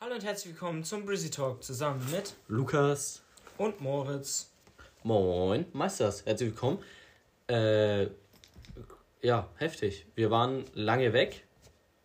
[0.00, 3.22] Hallo und herzlich willkommen zum Brizzy Talk zusammen mit Lukas
[3.58, 4.50] und Moritz.
[5.02, 6.78] Moin, Meisters, herzlich willkommen.
[7.48, 8.04] Äh,
[9.22, 10.06] ja, heftig.
[10.14, 11.44] Wir waren lange weg,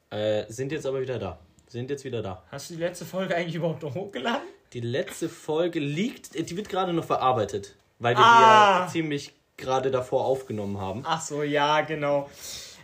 [0.10, 1.40] äh, sind jetzt aber wieder da.
[1.68, 2.44] Sind jetzt wieder da.
[2.52, 4.48] Hast du die letzte Folge eigentlich überhaupt noch hochgeladen?
[4.74, 8.38] Die letzte Folge liegt, die wird gerade noch verarbeitet, weil wir Ah.
[8.38, 11.02] die ja ziemlich gerade davor aufgenommen haben.
[11.06, 12.30] Ach so, ja, genau.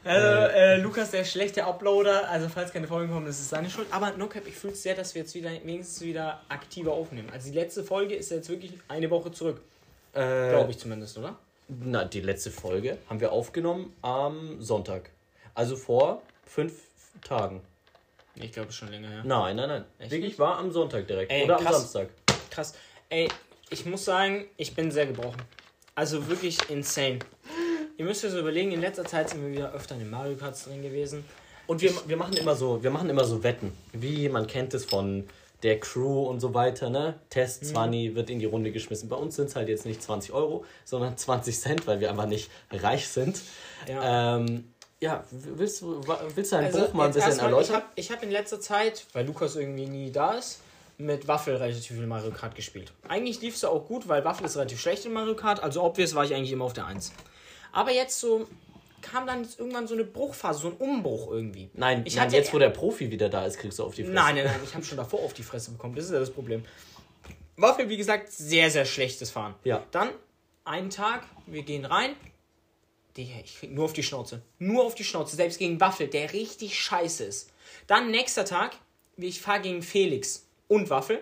[0.03, 3.87] Also, äh, Lukas, der schlechte Uploader, also falls keine Folgen kommen, das ist seine Schuld.
[3.91, 7.29] Aber NoCap, ich fühle es sehr, dass wir jetzt wieder wenigstens wieder aktiver aufnehmen.
[7.31, 9.61] Also die letzte Folge ist jetzt wirklich eine Woche zurück.
[10.13, 11.37] Äh, Glaube ich zumindest, oder?
[11.67, 15.11] Na, die letzte Folge haben wir aufgenommen am Sonntag.
[15.53, 16.73] Also vor fünf
[17.23, 17.61] Tagen.
[18.35, 19.23] Ich glaube schon länger, ja.
[19.23, 19.85] Nein, nein, nein.
[19.99, 20.39] Echt Wirklich nicht?
[20.39, 21.31] war am Sonntag direkt.
[21.31, 21.77] Ey, Oder am krass.
[21.77, 22.09] Samstag.
[22.49, 22.73] Krass.
[23.09, 23.29] Ey,
[23.69, 25.41] ich muss sagen, ich bin sehr gebrochen.
[25.95, 27.19] Also wirklich insane.
[28.01, 30.35] Ihr müsst euch so überlegen, in letzter Zeit sind wir wieder öfter in den Mario
[30.35, 31.23] Karts drin gewesen.
[31.67, 33.77] Und wir, wir machen immer so, wir machen immer so Wetten.
[33.93, 35.29] Wie man kennt es von
[35.61, 37.19] der Crew und so weiter, ne?
[37.29, 39.07] Test 20 wird in die Runde geschmissen.
[39.07, 42.25] Bei uns sind es halt jetzt nicht 20 Euro, sondern 20 Cent, weil wir einfach
[42.25, 43.39] nicht reich sind.
[43.87, 44.37] Ja.
[44.37, 46.01] Ähm, ja, willst du,
[46.33, 47.83] willst du deinen Also, Bruch mal ein bisschen erstmal, erläutern?
[47.93, 50.61] Ich habe hab in letzter Zeit, weil Lukas irgendwie nie da ist,
[50.97, 52.93] mit Waffel relativ viel Mario Kart gespielt.
[53.07, 56.15] Eigentlich lief es auch gut, weil Waffel ist relativ schlecht in Mario Kart, also obvious
[56.15, 57.11] war ich eigentlich immer auf der 1.
[57.71, 58.47] Aber jetzt so
[59.01, 61.69] kam dann jetzt irgendwann so eine Bruchphase, so ein Umbruch irgendwie.
[61.73, 64.03] Nein, ich nein hatte- jetzt wo der Profi wieder da ist, kriegst du auf die
[64.03, 64.13] Fresse.
[64.13, 65.95] Nein, nein, nein, ich habe schon davor auf die Fresse bekommen.
[65.95, 66.63] Das ist ja das Problem.
[67.57, 69.55] Waffel, wie gesagt, sehr, sehr schlechtes Fahren.
[69.63, 69.83] Ja.
[69.91, 70.09] Dann
[70.65, 72.15] einen Tag, wir gehen rein.
[73.17, 74.41] Digga, ich krieg nur auf die Schnauze.
[74.59, 77.51] Nur auf die Schnauze, selbst gegen Waffel, der richtig scheiße ist.
[77.87, 78.71] Dann nächster Tag,
[79.17, 81.21] ich fahre gegen Felix und Waffel.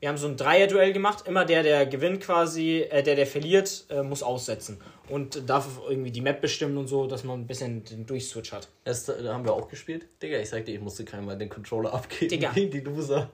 [0.00, 1.26] Wir haben so ein Dreier-Duell gemacht.
[1.28, 4.80] Immer der, der gewinnt quasi, äh, der, der verliert, äh, muss aussetzen.
[5.10, 8.68] Und darf irgendwie die Map bestimmen und so, dass man ein bisschen den Durchswitch hat.
[8.84, 10.06] Das äh, haben wir auch gespielt.
[10.22, 12.50] Digga, ich sag dir, ich musste keinem mal den Controller abgeben Digga.
[12.52, 13.30] gegen die Loser.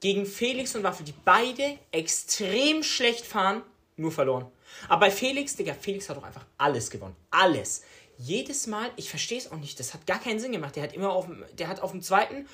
[0.00, 3.62] gegen Felix und Waffel, die beide extrem schlecht fahren,
[3.96, 4.46] nur verloren.
[4.90, 7.16] Aber bei Felix, Digga, Felix hat doch einfach alles gewonnen.
[7.30, 7.84] Alles.
[8.18, 10.76] Jedes Mal, ich verstehe es auch nicht, das hat gar keinen Sinn gemacht.
[10.76, 12.46] Der hat immer auf dem, der hat auf dem zweiten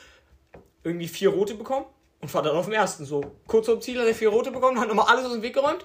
[0.84, 1.86] irgendwie vier rote bekommen
[2.20, 3.22] und war dann auf dem ersten so.
[3.46, 5.54] Kurz vor dem Ziel hat er vier rote bekommen, hat nochmal alles aus dem Weg
[5.54, 5.84] geräumt.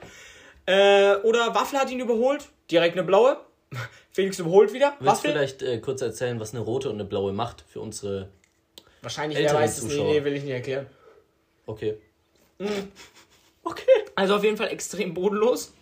[0.65, 3.37] Äh, oder Waffel hat ihn überholt, direkt eine blaue.
[4.11, 4.95] Felix überholt wieder.
[4.99, 8.29] Willst du vielleicht äh, kurz erzählen, was eine rote und eine blaue macht für unsere.
[9.01, 10.13] Wahrscheinlich, älteren weiß es nicht, Zuschauer?
[10.13, 10.87] nee, will ich nicht erklären.
[11.65, 11.97] Okay.
[13.65, 13.91] Okay.
[14.15, 15.73] Also auf jeden Fall extrem bodenlos.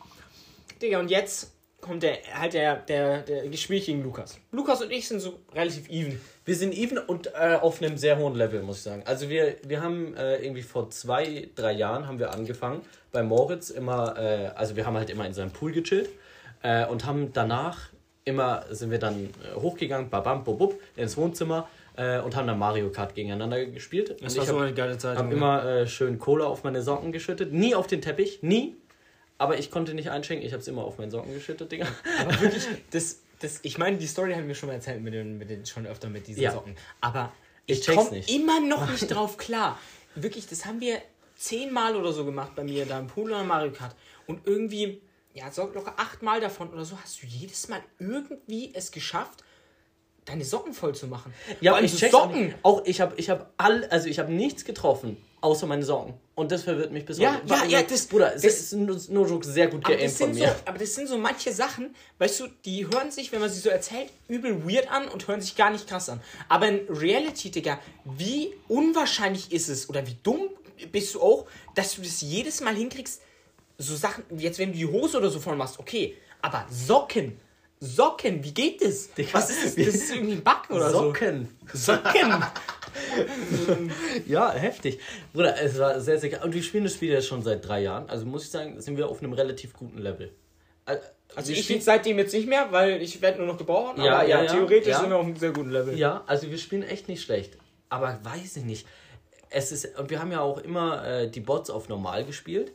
[0.81, 1.50] Digga, und jetzt
[1.81, 4.39] kommt der halt der, der, der gegen Lukas.
[4.51, 6.21] Lukas und ich sind so relativ even.
[6.45, 9.03] Wir sind even und äh, auf einem sehr hohen Level, muss ich sagen.
[9.05, 12.81] Also wir, wir haben äh, irgendwie vor zwei, drei Jahren haben wir angefangen
[13.11, 16.09] bei Moritz immer, äh, also wir haben halt immer in seinem Pool gechillt
[16.63, 17.89] äh, und haben danach
[18.23, 22.89] immer, sind wir dann äh, hochgegangen, babam, bobub, ins Wohnzimmer äh, und haben dann Mario
[22.89, 24.15] Kart gegeneinander gespielt.
[24.21, 25.17] Das und war ich so habe eine geile Zeit.
[25.17, 25.35] hab Junge.
[25.35, 27.51] immer äh, schön Cola auf meine Socken geschüttet.
[27.51, 28.75] Nie auf den Teppich, nie.
[29.41, 31.87] Aber ich konnte nicht einschenken, ich habe es immer auf meinen Socken geschüttet, Digga.
[32.19, 35.39] Aber wirklich, das, das, ich meine, die Story haben wir schon mal erzählt mit den,
[35.39, 36.51] mit den schon öfter mit diesen Ja.
[36.51, 36.75] Socken.
[37.01, 37.31] Aber
[37.65, 39.79] Ich ich, komme immer noch nicht drauf klar.
[40.13, 41.01] Wirklich, das haben wir
[41.35, 43.95] zehnmal oder so gemacht bei mir da im Pool oder Mario Kart.
[44.27, 45.01] Und irgendwie,
[45.33, 49.43] ja, locker achtmal davon oder so hast du jedes Mal irgendwie es geschafft,
[50.25, 51.33] deine Socken voll zu machen.
[51.61, 52.55] Ja, allem ich so check's auch nicht.
[52.61, 56.13] Auch ich habe ich hab all, also ich habe nichts getroffen, außer meine Socken.
[56.35, 57.47] Und das verwirrt mich bis Ja, heute.
[57.47, 60.33] ja, ja, das- Bruder, das- das ist no, joke sehr gut Aber geaimt das, von
[60.33, 60.55] sind so, mir.
[60.65, 63.69] aber das sind so manche Sachen, weißt du, die hören sich, wenn man sie so
[63.69, 66.21] erzählt, übel weird an und hören sich gar nicht krass an.
[66.47, 70.49] Aber in Reality, Digga, wie unwahrscheinlich ist es oder wie dumm
[70.91, 73.21] bist du auch, dass du das jedes Mal hinkriegst,
[73.77, 77.39] so Sachen, jetzt wenn du die Hose oder so voll machst, okay, aber Socken,
[77.79, 79.09] Socken, wie geht das?
[79.31, 79.75] Was ist das?
[79.75, 81.47] Das ist irgendwie ein Backen oder Socken.
[81.73, 81.93] so.
[81.93, 82.43] Socken.
[84.27, 84.99] Ja, heftig.
[85.33, 86.41] Bruder, es war sehr, sehr geil.
[86.43, 88.09] Und wir spielen das Spiel jetzt schon seit drei Jahren.
[88.09, 90.31] Also muss ich sagen, sind wir auf einem relativ guten Level.
[90.85, 91.03] Also
[91.35, 93.97] Also ich spiele seitdem jetzt nicht mehr, weil ich werde nur noch gebraucht.
[93.97, 94.99] Ja, aber ja, ja, ja, theoretisch ja.
[94.99, 95.97] sind wir auf einem sehr guten Level.
[95.97, 97.57] ja, also wir spielen echt nicht schlecht.
[97.89, 98.87] Aber weiß ich nicht.
[99.49, 102.71] Es ist, und wir haben ja auch immer äh, die Bots auf normal gespielt.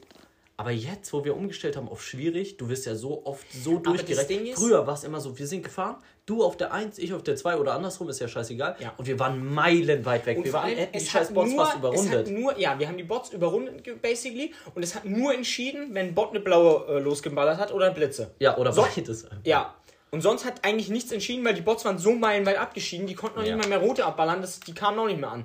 [0.59, 4.55] Aber jetzt, wo wir umgestellt haben auf schwierig, du wirst ja so oft so durchgereicht.
[4.55, 5.97] Früher war es immer so, wir sind gefahren,
[6.27, 8.77] du auf der 1, ich auf der 2 oder andersrum, ist ja scheißegal.
[8.81, 8.93] Ja.
[8.97, 10.39] Und wir waren meilenweit weg.
[10.39, 12.29] Und wir waren, allem, hätten die scheiß Bots nur, fast es überrundet.
[12.31, 16.15] nur, ja, wir haben die Bots überrundet, basically, und es hat nur entschieden, wenn ein
[16.15, 18.33] Bot eine blaue äh, losgeballert hat oder ein Blitze.
[18.41, 18.83] ja, oder So.
[18.83, 19.27] beides.
[19.45, 19.75] Ja.
[20.11, 23.39] Und sonst hat eigentlich nichts entschieden, weil die Bots waren so meilenweit abgeschieden, die konnten
[23.41, 23.57] noch Ja.
[23.57, 25.45] nicht mal mehr rote abballern, das, die kamen noch nicht mehr an.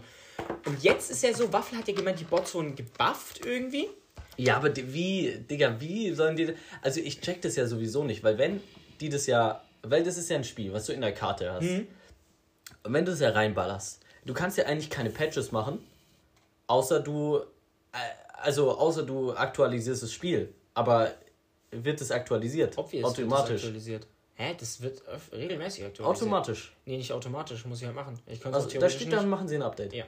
[0.66, 3.88] Und jetzt ist ja so, Waffel hat ja gemeint, die Bots wurden gebufft irgendwie.
[4.38, 6.54] Ja, aber die- wie, Digga, wie sollen die.
[6.81, 8.62] Also ich check das ja sowieso nicht, weil wenn
[9.00, 9.62] die das ja.
[9.83, 11.63] Weil das ist ja ein Spiel, was du in der Karte hast.
[12.83, 15.80] Und wenn du es ja reinballerst, du kannst ja eigentlich keine Patches machen,
[16.72, 17.39] Außer du,
[17.92, 17.98] äh,
[18.44, 20.54] also außer du aktualisierst das Spiel.
[20.74, 21.12] Aber
[21.72, 22.78] wird es aktualisiert?
[22.78, 23.56] Obvious automatisch.
[23.56, 24.07] aktualisiert.
[24.36, 24.56] Hä?
[24.57, 25.01] Das wird
[25.33, 26.24] regelmäßig aktualisiert.
[26.24, 26.74] Automatisch.
[26.86, 28.18] Nee, nicht automatisch, muss ich halt machen.
[28.25, 29.92] Ich Also da steht dann, machen sie ein Update.
[29.92, 30.06] Ja.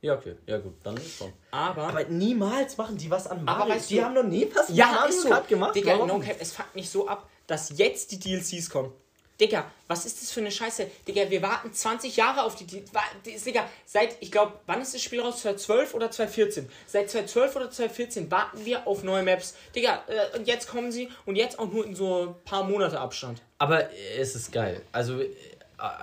[0.00, 0.36] Ja, okay.
[0.46, 0.72] Ja, gut.
[0.82, 1.30] Dann ist schon.
[1.50, 3.74] Aber, Aber niemals machen die was an Mario.
[3.74, 5.28] weißt die du- haben noch nie was ja, Mario ist so.
[5.28, 5.74] Kart gemacht.
[5.74, 8.92] Digga, no cap, es fuckt mich so ab, dass jetzt die DLCs kommen.
[9.40, 10.86] Digga, was ist das für eine Scheiße?
[11.08, 13.44] Digga, wir warten 20 Jahre auf die DLCs.
[13.44, 15.40] Digga, seit, ich glaube, wann ist das Spiel raus?
[15.40, 16.68] 2012 oder 2014?
[16.86, 19.54] Seit 2012 oder 2014 warten wir auf neue Maps.
[19.74, 23.00] Digga, äh, und jetzt kommen sie und jetzt auch nur in so ein paar Monate
[23.00, 23.40] Abstand.
[23.58, 24.82] Aber äh, es ist geil.
[24.92, 25.20] Also,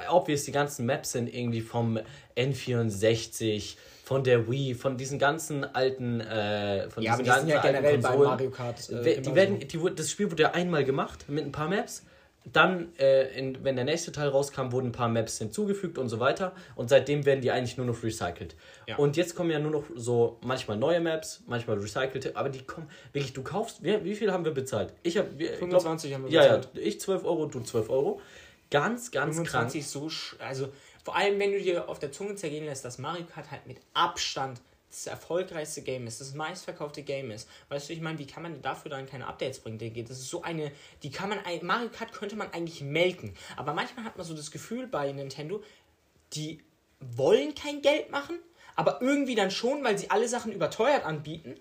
[0.10, 2.00] obvious, die ganzen Maps sind irgendwie vom
[2.36, 7.50] N64, von der Wii, von diesen ganzen alten, äh, von Ja, diesen die sind ganzen
[7.50, 8.30] ja alten generell bei Konsolen.
[8.30, 8.90] Mario Kart.
[8.90, 12.04] Äh, die werden, die, das Spiel wurde ja einmal gemacht mit ein paar Maps.
[12.46, 16.22] Dann, äh, in, wenn der nächste Teil rauskam, wurden ein paar Maps hinzugefügt und so
[16.22, 16.54] weiter.
[16.76, 18.56] Und seitdem werden die eigentlich nur noch recycelt.
[18.88, 18.96] Ja.
[18.96, 22.90] Und jetzt kommen ja nur noch so manchmal neue Maps, manchmal recycelte, aber die kommen
[23.12, 24.94] wirklich, du kaufst, wie, wie viel haben wir bezahlt?
[25.04, 25.28] Ich habe
[25.60, 26.70] 25 haben wir ja, bezahlt.
[26.76, 28.22] ja, ich 12 Euro, du 12 Euro.
[28.70, 30.72] Ganz, ganz 25 ist so, sch- also
[31.04, 33.78] vor allem wenn du dir auf der Zunge zergehen lässt, dass Mario Kart halt mit
[33.94, 34.60] Abstand
[34.90, 37.50] das erfolgreichste Game ist, das meistverkaufte Game ist.
[37.70, 39.78] Weißt du, ich meine, wie kann man dafür dann keine Updates bringen?
[40.08, 40.72] Das ist so eine,
[41.04, 43.34] die kann man, Mario Kart könnte man eigentlich melken.
[43.58, 45.62] Aber manchmal hat man so das Gefühl bei Nintendo,
[46.34, 46.64] die
[47.02, 48.40] wollen kein Geld machen,
[48.76, 51.56] aber irgendwie dann schon, weil sie alle Sachen überteuert anbieten.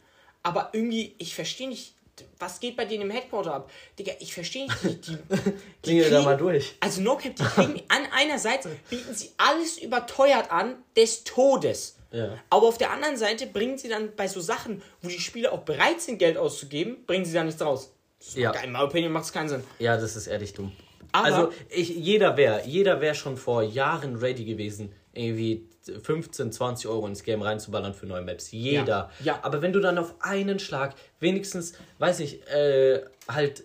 [0.45, 1.96] Aber irgendwie, ich verstehe nicht,
[2.39, 3.71] was geht bei denen im Headquarter ab?
[3.99, 5.53] Digga, ich verstehe nicht, die, die, die
[5.83, 6.75] Klingel da kriegen- mal durch.
[6.81, 11.97] also No Cap, die kriegen an einer Seite bieten sie alles überteuert an des Todes.
[12.13, 12.39] Ja.
[12.51, 15.61] Aber auf der anderen Seite bringen sie dann bei so Sachen, wo die Spieler auch
[15.63, 17.93] bereit sind, Geld auszugeben, bringen sie da nichts raus.
[18.19, 18.53] Das ja.
[18.63, 19.65] In meiner Opinion macht es keinen Sinn.
[19.79, 20.73] Ja, das ist ehrlich dumm.
[21.13, 25.69] Aber- also, ich, jeder wäre jeder wär schon vor Jahren ready gewesen, irgendwie
[26.03, 28.51] 15, 20 Euro ins Game reinzuballern für neue Maps.
[28.51, 29.11] Jeder.
[29.23, 29.39] Ja.
[29.43, 33.65] Aber wenn du dann auf einen Schlag wenigstens, weiß ich, äh, halt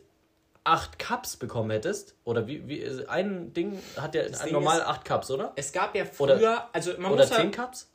[0.63, 5.31] acht Cups bekommen hättest, oder wie, wie ein Ding hat ja normal ist- acht Cups,
[5.31, 5.53] oder?
[5.56, 7.89] Es gab ja Oder- früher, also man Oder muss zehn ja, Cups?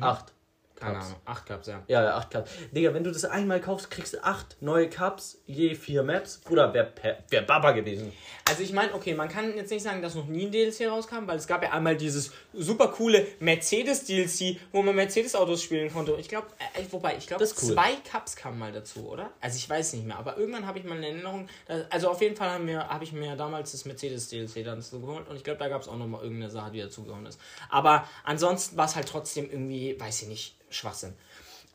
[0.00, 0.32] Acht.
[0.76, 0.98] Keine.
[0.98, 1.82] Ahnung, acht Cups, ja.
[1.88, 2.50] Ja, ja, 8 Cups.
[2.72, 6.38] Digga, wenn du das einmal kaufst, kriegst du 8 neue Cups, je 4 Maps.
[6.38, 8.12] Bruder, wär, per- wär Baba gewesen.
[8.48, 11.26] Also ich meine, okay, man kann jetzt nicht sagen, dass noch nie ein DLC rauskam,
[11.26, 16.16] weil es gab ja einmal dieses super coole Mercedes-DLC, wo man Mercedes-Autos spielen konnte.
[16.18, 17.50] Ich glaube, äh, wobei, ich glaube, cool.
[17.74, 19.30] zwei Cups kamen mal dazu, oder?
[19.40, 22.20] Also ich weiß nicht mehr, aber irgendwann habe ich mal eine Erinnerung, dass, also auf
[22.22, 22.50] jeden Fall
[22.88, 25.88] habe ich mir damals das Mercedes-DLC dann so geholt und ich glaube, da gab es
[25.88, 27.40] auch nochmal irgendeine Sache, die dazugekommen ist.
[27.70, 31.14] Aber ansonsten war es halt trotzdem irgendwie, weiß ich nicht, Schwachsinn.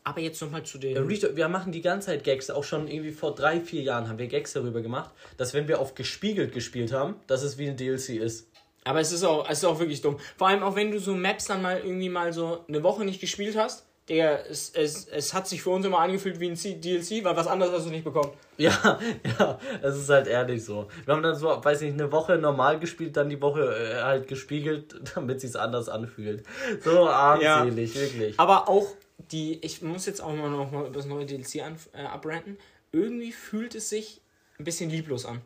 [0.04, 0.96] Aber jetzt nochmal zu den...
[1.06, 4.18] Reach- Wir machen die ganze Zeit Gags, auch schon irgendwie vor drei, vier Jahren haben
[4.18, 7.76] wir Gags darüber gemacht, dass wenn wir auf gespiegelt gespielt haben, dass es wie ein
[7.76, 8.48] DLC ist.
[8.84, 10.18] Aber es ist auch, es ist auch wirklich dumm.
[10.36, 13.20] Vor allem auch wenn du so Maps dann mal irgendwie mal so eine Woche nicht
[13.20, 13.86] gespielt hast.
[14.08, 17.46] Der, es, es, es hat sich für uns immer angefühlt wie ein DLC, weil was
[17.46, 18.32] anderes hast du nicht bekommen.
[18.56, 18.98] Ja,
[19.38, 20.88] ja, es ist halt ehrlich so.
[21.04, 24.26] Wir haben dann so, weiß nicht, eine Woche normal gespielt, dann die Woche äh, halt
[24.26, 26.44] gespiegelt, damit sich's anders anfühlt.
[26.84, 28.40] So armselig, wirklich.
[28.40, 28.88] Aber auch
[29.30, 32.58] die, ich muss jetzt auch mal noch mal das neue DLC an, äh, abranten.
[32.90, 34.20] Irgendwie fühlt es sich
[34.58, 35.42] ein bisschen lieblos an.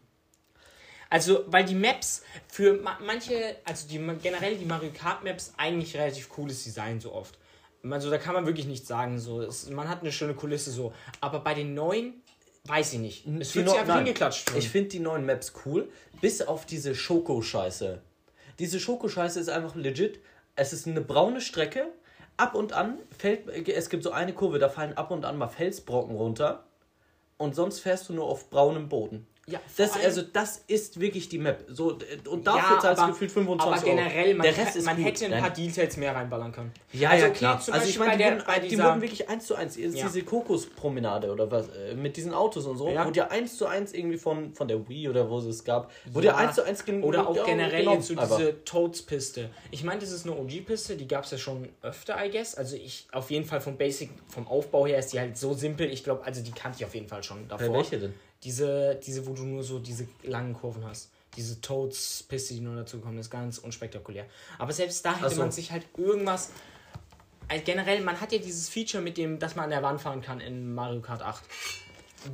[1.09, 5.97] Also, weil die Maps für ma manche, also die generell die Mario Kart Maps eigentlich
[5.97, 7.39] relativ cooles Design so oft.
[7.93, 9.19] Also da kann man wirklich nichts sagen.
[9.19, 9.41] So.
[9.43, 10.93] Es, man hat eine schöne Kulisse so.
[11.21, 12.15] Aber bei den neuen,
[12.65, 13.27] weiß ich nicht.
[13.41, 14.53] Es fühlt neu- sich einfach nein, hingeklatscht.
[14.57, 15.89] Ich finde die neuen Maps cool,
[16.21, 18.01] bis auf diese Schoko-Scheiße.
[18.59, 20.21] Diese Schoko-Scheiße ist einfach legit.
[20.55, 21.89] Es ist eine braune Strecke.
[22.39, 25.49] Ab und an fällt, es gibt so eine Kurve, da fallen ab und an mal
[25.49, 26.65] Felsbrocken runter.
[27.39, 29.27] Und sonst fährst du nur auf braunem Boden.
[29.49, 31.65] Ja, Das, also, das ist wirklich die Map.
[31.69, 31.97] So,
[32.29, 34.37] und dafür ja, zahlst du gefühlt 25 aber generell, Euro.
[34.39, 35.05] man, Der Rest kann- ist man gut.
[35.07, 35.41] hätte ein Nein.
[35.41, 36.73] paar Details mehr reinballern können.
[36.93, 37.63] Ja, also ja, okay, klar.
[37.71, 39.77] Also ich meine, bei die, der- wurden, bei die wurden wirklich eins zu eins.
[39.77, 39.89] Ja.
[39.89, 43.05] Diese Kokospromenade oder was, äh, mit diesen Autos und so, Ja.
[43.07, 45.93] wurde ja eins zu eins irgendwie von, von der Wii oder wo es es gab,
[46.11, 49.51] wurde ja, eins zu eins gen Oder auch generell genau, jetzt so diese Toads-Piste.
[49.71, 52.57] Ich meine, das ist eine OG-Piste, die gab es ja schon öfter, I guess.
[52.57, 55.89] Also ich, auf jeden Fall vom Basic, vom Aufbau her ist die halt so simpel.
[55.93, 57.67] Ich glaube, also die kannte ich auf jeden Fall schon davor.
[57.69, 58.15] Äh, welche denn?
[58.47, 61.11] Diese, diese, wo du nur so diese langen Kurven hast.
[61.37, 64.25] Diese Toads-Piste, die nur dazu kommen, ist ganz unspektakulär.
[64.57, 65.41] Aber selbst da hätte so.
[65.41, 66.51] man sich halt irgendwas.
[67.49, 70.23] Also generell, man hat ja dieses Feature mit dem, dass man an der Wand fahren
[70.23, 71.43] kann in Mario Kart 8.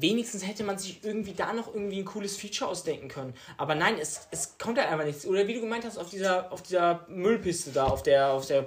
[0.01, 3.33] wenigstens hätte man sich irgendwie da noch irgendwie ein cooles Feature ausdenken können.
[3.57, 5.25] Aber nein, es, es kommt halt einfach nichts.
[5.25, 8.67] Oder wie du gemeint hast, auf dieser, auf dieser Müllpiste da, auf der, auf der.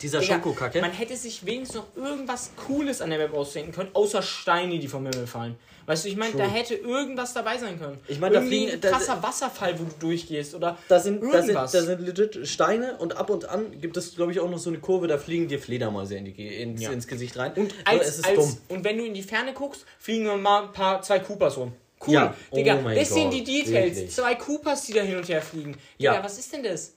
[0.00, 0.80] Dieser Digga, Schokokacke.
[0.80, 4.88] Man hätte sich wenigstens noch irgendwas Cooles an der Map ausdenken können, außer Steine, die
[4.88, 5.58] vom Himmel fallen.
[5.86, 7.96] Weißt du, ich meine, da hätte irgendwas dabei sein können.
[8.08, 10.54] Ich meine, da fliegen- ein krasser Wasserfall, wo du durchgehst.
[10.54, 11.72] Oder Da sind, da, sind, irgendwas.
[11.72, 14.70] da sind legit Steine und ab und an gibt es, glaube ich, auch noch so
[14.70, 16.90] eine Kurve, da fliegen dir Fledermäuse in die, ins, Ja.
[16.90, 17.52] ins Gesicht rein.
[17.54, 18.56] Und, als, es ist als, dumm.
[18.68, 21.72] und wenn du in die Ferne guckst, fliegen mal ein paar, zwei Coopers rum.
[22.06, 22.12] Cool.
[22.14, 22.34] Ja.
[22.54, 23.94] Digga, Oh mein das sind die Details.
[23.96, 24.10] wirklich.
[24.14, 25.72] Zwei Coopers, die da hin und her fliegen.
[25.98, 26.22] Digga, Ja.
[26.24, 26.92] was ist denn das?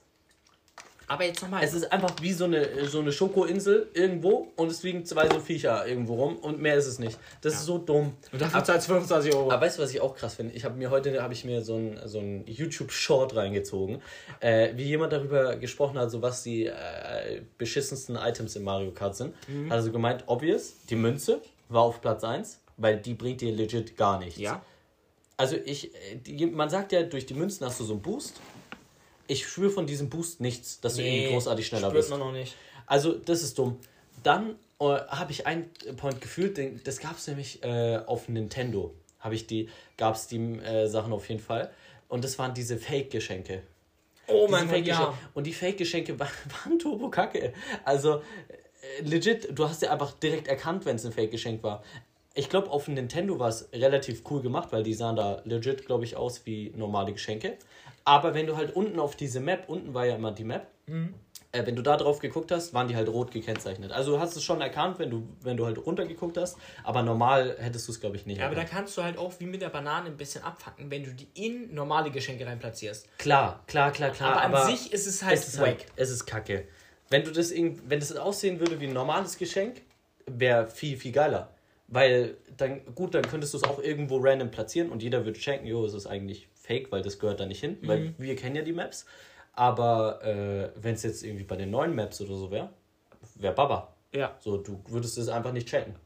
[1.10, 1.64] Aber jetzt nochmal.
[1.64, 5.40] Es ist einfach wie so eine, so eine Schokoinsel irgendwo und es fliegen zwei so
[5.40, 7.18] Viecher irgendwo rum und mehr ist es nicht.
[7.40, 8.12] Das ist so dumm.
[8.30, 9.50] Und dafür zahlst du 25 Euro.
[9.50, 10.54] Aber weißt du, was ich auch krass finde?
[10.54, 14.00] Ich habe mir heute habe ich mir so ein, so ein YouTube-Short reingezogen,
[14.38, 19.16] äh, wie jemand darüber gesprochen hat, so was die äh, beschissensten Items in Mario Kart
[19.16, 19.34] sind.
[19.48, 19.66] Mhm.
[19.66, 23.96] Hat also gemeint, obvious, die Münze war auf Platz 1, weil die bringt dir legit
[23.96, 24.38] gar nichts.
[24.38, 24.62] ja.
[25.40, 28.38] Also ich, äh, die, man sagt ja, durch die Münzen hast du so einen Boost.
[29.30, 32.10] Ich spüre von diesem Boost nichts, dass du irgendwie großartig schneller spürt bist.
[32.10, 32.56] man noch nicht.
[32.86, 33.78] Also, das ist dumm.
[34.24, 38.92] Dann äh, habe ich einen Point gefühlt, den, das gab es nämlich äh, auf Nintendo.
[39.20, 41.70] Habe ich die, gab es die äh, Sachen auf jeden Fall.
[42.08, 43.62] Und das waren diese Fake-Geschenke.
[44.26, 45.18] Oh Diese mein Gott, ja.
[45.34, 46.28] Und die Fake-Geschenke waren,
[46.64, 47.52] waren turbo kacke.
[47.84, 48.16] Also,
[48.98, 51.84] äh, legit, du hast ja einfach direkt erkannt, wenn es ein Fake-Geschenk war.
[52.34, 56.04] Ich glaube, auf Nintendo war es relativ cool gemacht, weil die sahen da legit, glaube
[56.04, 57.58] ich, aus wie normale Geschenke.
[58.10, 60.66] Aber wenn du halt unten auf diese Map, unten war ja immer die Map,
[61.52, 63.92] äh, wenn du da drauf geguckt hast, waren die halt rot gekennzeichnet.
[63.92, 67.56] Also du hast es schon erkannt, wenn du, wenn du halt runtergeguckt hast, aber normal
[67.60, 69.62] hättest du es, glaube ich, nicht Ja, aber da kannst du halt auch wie mit
[69.62, 73.06] der Banane ein bisschen abfacken, wenn du die in normale Geschenke rein platzierst.
[73.16, 74.42] Klar, klar, klar, klar.
[74.42, 75.68] aber, an sich ist es halt es ist wack.
[75.68, 76.66] halt, es ist kacke.
[77.10, 79.82] Wenn du das irgend, wenn das aussehen würde wie ein normales Geschenk,
[80.26, 81.54] wäre viel, viel geiler.
[81.86, 85.66] Weil dann, gut, dann könntest du es auch irgendwo random platzieren und jeder würde checken,
[85.66, 87.88] jo, es ist eigentlich fake, weil das gehört da nicht hin, Mhm.
[87.88, 89.04] weil wir kennen ja die Maps.
[89.54, 92.70] Aber äh, wenn es jetzt irgendwie bei den neuen Maps oder so wäre,
[93.34, 93.92] wäre Baba.
[94.12, 94.36] Ja.
[94.40, 95.96] So, du würdest es einfach nicht checken.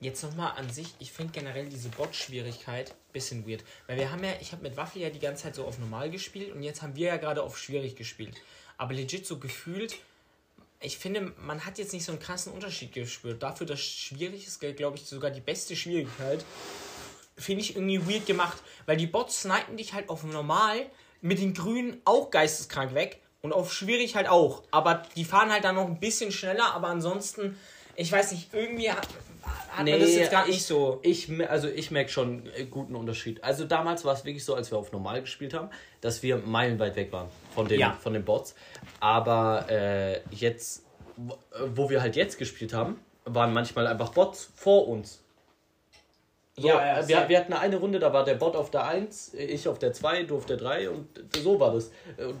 [0.00, 3.64] Jetzt nochmal an sich, ich finde generell diese Bot-Schwierigkeit ein bisschen weird.
[3.86, 6.10] Weil wir haben ja, ich habe mit Waffel ja die ganze Zeit so auf normal
[6.10, 8.34] gespielt und jetzt haben wir ja gerade auf schwierig gespielt.
[8.76, 9.96] Aber legit so gefühlt,
[10.80, 13.42] ich finde, man hat jetzt nicht so einen krassen Unterschied gespürt.
[13.42, 16.44] Dafür, dass schwierig ist, glaube ich, sogar die beste Schwierigkeit.
[17.36, 20.76] Finde ich irgendwie weird gemacht, weil die Bots snipen dich halt auf normal
[21.20, 24.62] mit den Grünen auch geisteskrank weg und auf schwierig halt auch.
[24.70, 27.58] Aber die fahren halt dann noch ein bisschen schneller, aber ansonsten,
[27.96, 29.08] ich weiß nicht, irgendwie hat,
[29.70, 31.00] hat man das jetzt gar nicht so.
[31.02, 33.42] Ich, also ich merke schon einen guten Unterschied.
[33.42, 36.94] Also damals war es wirklich so, als wir auf normal gespielt haben, dass wir meilenweit
[36.94, 37.98] weg waren von den, Ja.
[38.00, 38.54] von den Bots.
[39.00, 40.84] Aber äh, jetzt,
[41.16, 41.38] wo-
[41.74, 45.23] wo wir halt jetzt gespielt haben, waren manchmal einfach Bots vor uns.
[46.56, 49.34] So, Ja, ja, wir, wir hatten eine Runde, da war der Bot auf der 1,
[49.34, 51.08] ich auf der 2, du auf der 3 und
[51.42, 51.90] so war das.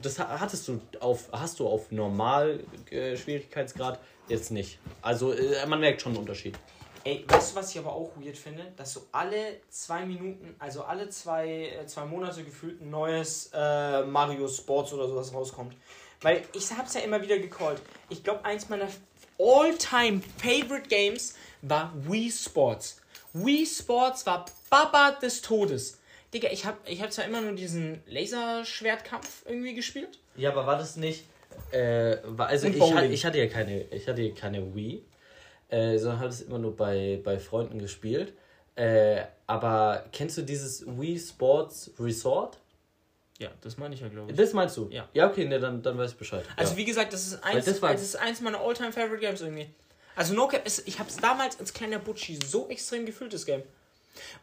[0.02, 4.78] Das ha- hattest du auf, hast du auf normal äh, Schwierigkeitsgrad jetzt nicht.
[5.02, 6.56] Also äh, man merkt schon einen Unterschied.
[7.02, 8.64] Ey, weißt du, was ich aber auch weird finde?
[8.76, 9.36] Dass so alle
[9.68, 15.08] zwei Minuten, also alle zwei, äh, zwei Monate gefühlt ein neues äh, Mario Sports oder
[15.08, 15.76] sowas rauskommt.
[16.22, 17.82] Weil ich hab's ja immer wieder gecallt.
[18.08, 18.86] Ich glaube, eins meiner
[19.38, 23.00] all-time favorite Games war Wii Sports.
[23.34, 26.00] Wii Sports war Baba des Todes.
[26.32, 30.18] Digga, ich hab, ich hab zwar immer nur diesen Laserschwertkampf irgendwie gespielt.
[30.36, 31.24] Ja, aber war das nicht.
[31.70, 35.04] Äh, war, also ich, ich hatte ja keine, ich hatte ja keine Wii,
[35.68, 38.32] äh, sondern habe es immer nur bei, bei Freunden gespielt.
[38.76, 42.58] Äh, aber kennst du dieses Wii Sports Resort?
[43.38, 44.36] Ja, das meine ich ja, glaube ich.
[44.36, 44.88] Das meinst du?
[44.90, 45.08] Ja.
[45.12, 46.44] Ja, okay, ne, dann, dann weiß ich Bescheid.
[46.56, 46.78] Also ja.
[46.78, 49.68] wie gesagt, das ist eins, das war- das ist eins meiner all-time favorite Games irgendwie.
[50.16, 53.44] Also No Cap ist, ich habe es damals als kleiner Butchi so extrem gefühlt, das
[53.46, 53.62] Game.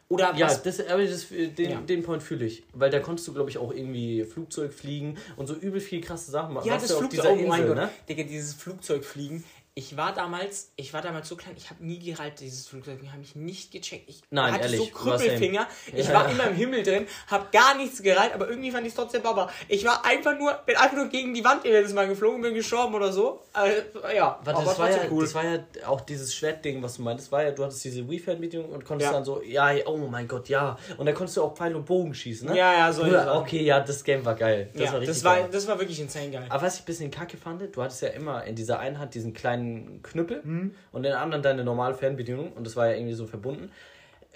[0.08, 0.62] Oder ja, was?
[0.62, 1.80] das, aber das, den, Ja.
[1.80, 2.62] den Point fühle ich.
[2.74, 6.30] Weil da konntest du, glaube ich, auch irgendwie Flugzeug fliegen und so übel viel krasse
[6.30, 6.68] Sachen machen.
[6.68, 7.76] Ja, das Flugzeug, dieser oh mein Insel, Gott.
[7.76, 7.90] ne?
[8.08, 9.44] Digga, dieses Flugzeugfliegen.
[9.74, 13.08] Ich war damals, ich war damals so klein, ich habe nie gerallt, dieses Flugzeug, ich
[13.08, 14.06] habe mich nicht gecheckt.
[14.06, 15.66] Ich Nein, hatte ehrlich, so Krüppelfinger.
[15.94, 16.12] Ich Ja.
[16.12, 19.22] war immer im Himmel drin, habe gar nichts gerallt, aber irgendwie fand ich es trotzdem
[19.22, 19.50] Baba.
[19.68, 22.94] Ich war einfach nur, bin einfach nur gegen die Wand jedes Mal geflogen, bin gestorben
[22.94, 23.40] oder so.
[23.54, 25.24] Äh, ja, Warte, aber das, war ja, cool.
[25.24, 27.32] das war ja auch dieses Schwertding, was du meintest.
[27.32, 29.16] war ja, du hattest diese Wii-Fernbedienung und konntest Ja.
[29.16, 30.76] dann so, ja, oh mein Gott, ja.
[30.98, 32.58] Und dann konntest du auch Pfeil und Bogen schießen, ne?
[32.58, 33.04] Ja, ja, so.
[33.04, 34.68] Bruder, okay, ja, das Game war geil.
[34.74, 35.48] Das ja, war richtig das, war, geil.
[35.50, 36.44] das war wirklich insane geil.
[36.50, 39.14] Aber was ich ein bisschen kacke fand, du hattest ja immer in dieser einen Hand
[39.14, 39.61] diesen kleinen
[40.02, 40.74] Knüppel Mhm.
[40.92, 43.70] und der anderen deine normale Fernbedienung und das war ja irgendwie so verbunden.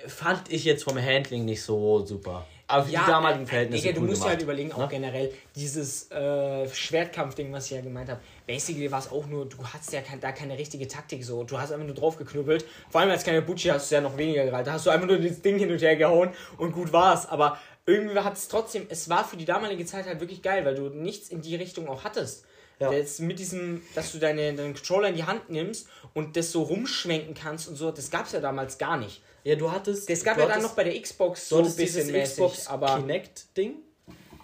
[0.09, 2.45] fand ich jetzt vom Handling nicht so super.
[2.69, 4.29] Aber für die damaligen Verhältnisse Digga, du cool musst gemacht.
[4.29, 4.89] dir halt überlegen, auch Ne?
[4.91, 8.21] generell, dieses äh, Schwertkampf-Ding, was ich ja gemeint habe.
[8.47, 11.45] Basically war es auch nur, du hast ja kein, da keine richtige Taktik so.
[11.45, 12.67] Du hast einfach nur drauf geknüppelt.
[12.91, 14.67] Vor allem als kleiner Bucci hast du ja noch weniger gereilt.
[14.67, 16.29] Da hast du einfach nur das Ding hin und her gehauen
[16.59, 17.27] und gut war's.
[17.27, 17.57] Aber
[17.87, 20.91] irgendwie hat es trotzdem, es war für die damalige Zeit halt wirklich geil, weil du
[20.91, 22.45] nichts in die Richtung auch hattest.
[22.79, 22.93] Ja.
[22.93, 26.63] Jetzt mit diesem, dass du deine, deinen Controller in die Hand nimmst und das so
[26.63, 29.23] rumschwenken kannst und so, das gab's ja damals gar nicht.
[29.45, 30.11] Ja, du hattest.
[30.11, 33.77] Das gab ja dann noch bei der Xbox so ein bisschen mäßig, Xbox aber, Kinect-Ding.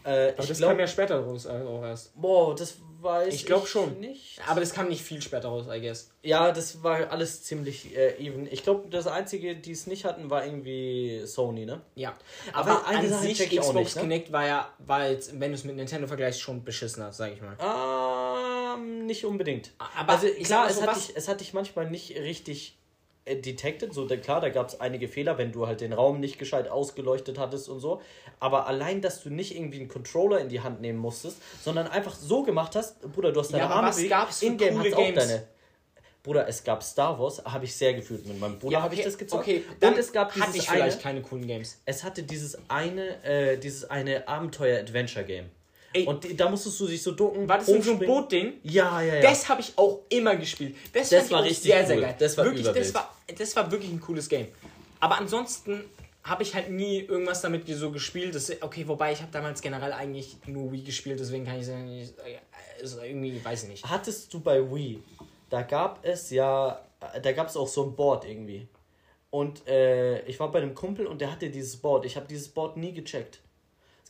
[0.04, 2.20] Äh, aber das glaube, kam ja später raus auch erst.
[2.20, 4.00] boah, das weiß Ich glaub schon.
[4.00, 4.40] nicht.
[4.46, 6.10] Aber das kam nicht viel später raus, I guess.
[6.22, 8.46] Ja, das war alles ziemlich äh, even.
[8.50, 11.80] Ich glaube, das einzige, die es nicht hatten, war irgendwie Sony, ne?
[11.94, 12.14] Ja.
[12.52, 14.02] Aber Aber an sich Xbox nicht, ne?
[14.02, 17.40] Kinect war ja, war jetzt, wenn du es mit Nintendo vergleichst, schon beschissener, sag ich
[17.40, 17.56] mal.
[18.76, 19.72] Ähm, nicht unbedingt.
[19.96, 22.78] Aber also klar, es, so, hat dich, es hat dich manchmal nicht richtig
[23.26, 23.92] detected.
[23.94, 27.38] So, klar, da gab es einige Fehler, wenn du halt den Raum nicht gescheit ausgeleuchtet
[27.38, 28.00] hattest und so.
[28.40, 32.14] Aber allein, dass du nicht irgendwie einen Controller in die Hand nehmen musstest, sondern einfach
[32.14, 35.48] so gemacht hast, Bruder, du hast deine Ja, Arme bewegt, in-game hat's auch deine.
[36.22, 39.00] Bruder, es gab Star Wars, habe ich sehr gefühlt mit meinem Bruder, Ja, habe ich
[39.00, 39.42] okay, das gezockt.
[39.42, 41.82] Okay, dann und es gab hatte dieses ich vielleicht eine, keine coolen Games.
[41.84, 45.50] es hatte dieses eine, äh, dieses eine Abenteuer-Adventure-Game.
[45.92, 46.06] Ey.
[46.06, 47.48] Und die, da musstest du dich so ducken.
[47.48, 47.98] War das so ein.
[47.98, 48.54] Bootding?
[48.62, 49.20] Ja, ja, ja.
[49.22, 50.76] Das habe ich auch immer gespielt.
[50.92, 52.02] Das, Das war richtig sehr, sehr cool.
[52.02, 52.16] geil.
[52.18, 54.48] Das war wirklich, das war, das war wirklich ein cooles Game.
[55.00, 55.84] Aber ansonsten
[56.24, 58.34] habe ich halt nie irgendwas damit so gespielt.
[58.34, 61.88] Das, okay, wobei ich habe damals generell eigentlich nur Wii gespielt, deswegen kann ich sagen,
[61.90, 63.84] ich- äh, ist irgendwie, weiß ich nicht.
[63.84, 65.02] hattest du bei Wii,
[65.50, 66.80] da gab es ja,
[67.22, 68.66] da gab es auch so ein Board irgendwie.
[69.30, 72.04] Und äh, ich war bei einem Kumpel und der hatte dieses Board.
[72.04, 73.40] Ich habe dieses Board nie gecheckt.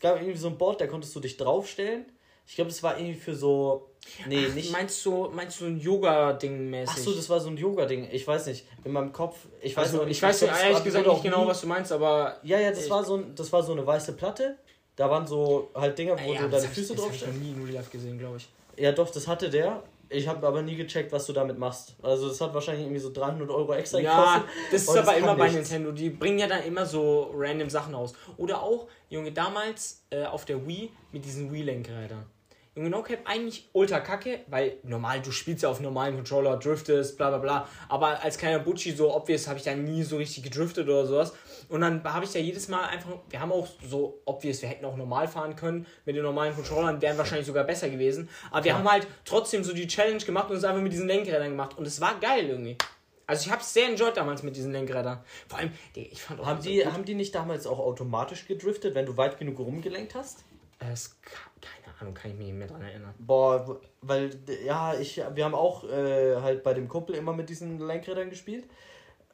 [0.02, 2.06] Es gab irgendwie so ein Board, da konntest du dich draufstellen.
[2.44, 3.88] Ich glaube, das war irgendwie für so.
[4.26, 4.72] Nee, Ach, nicht.
[4.72, 6.96] Meinst du, meinst du ein Yoga-Ding mäßig?
[6.98, 8.08] Ach so, das war so ein Yoga-Ding.
[8.10, 8.66] Ich weiß nicht.
[8.84, 9.36] In meinem Kopf.
[9.60, 10.16] Ich weiß also, noch nicht.
[10.16, 12.36] ich weiß glaub, ehrlich gesagt nicht auch genau, nie- was du meinst, aber.
[12.42, 14.56] Ja, ja, das war, so ein, das war so eine weiße Platte.
[14.96, 17.34] Da waren so halt Dinger, wo Ja, du deine Füße hab ich draufstellst.
[17.38, 18.48] noch nie in Real Life gesehen, glaube ich.
[18.76, 19.84] Ja, doch, das hatte der.
[20.12, 21.96] Ich habe aber nie gecheckt, was du damit machst.
[22.02, 25.34] Also, das hat wahrscheinlich irgendwie so 300 Euro extra Ja, das ist aber kann immer
[25.36, 25.70] bei nichts.
[25.70, 25.92] Nintendo.
[25.92, 28.12] Die bringen ja dann immer so random Sachen aus.
[28.36, 32.24] Oder auch, Junge, damals äh, auf der Wii mit diesen Wii-Lenkrädern.
[32.74, 37.18] Junge, No Cap eigentlich ultra kacke, weil normal, du spielst ja auf normalen Controller, driftest,
[37.18, 37.68] bla bla bla.
[37.90, 41.34] Aber als kleiner Butchi, so obvious, habe ich da nie so richtig gedriftet oder sowas.
[41.72, 44.84] Und dann habe ich da jedes Mal einfach, wir haben auch so obvious, wir hätten
[44.84, 48.28] auch normal fahren können mit den normalen Controllern, wären wahrscheinlich sogar besser gewesen.
[48.50, 51.48] Aber wir haben halt trotzdem so die Challenge gemacht und es einfach mit diesen Lenkrädern
[51.48, 51.78] gemacht.
[51.78, 52.76] Und es war geil irgendwie.
[53.26, 55.20] Also ich habe es sehr enjoyed damals mit diesen Lenkrädern.
[55.48, 58.46] Vor allem, ich fand auch Haben so die, gut- haben die nicht damals auch automatisch
[58.46, 60.44] gedriftet, wenn du weit genug rumgelenkt hast?
[60.78, 63.14] Es, keine Ahnung, kann ich mich nicht mehr dran erinnern.
[63.18, 64.30] Boah, weil,
[64.66, 68.64] ja, ich, wir haben auch äh, halt bei dem Kumpel immer mit diesen Lenkrädern gespielt.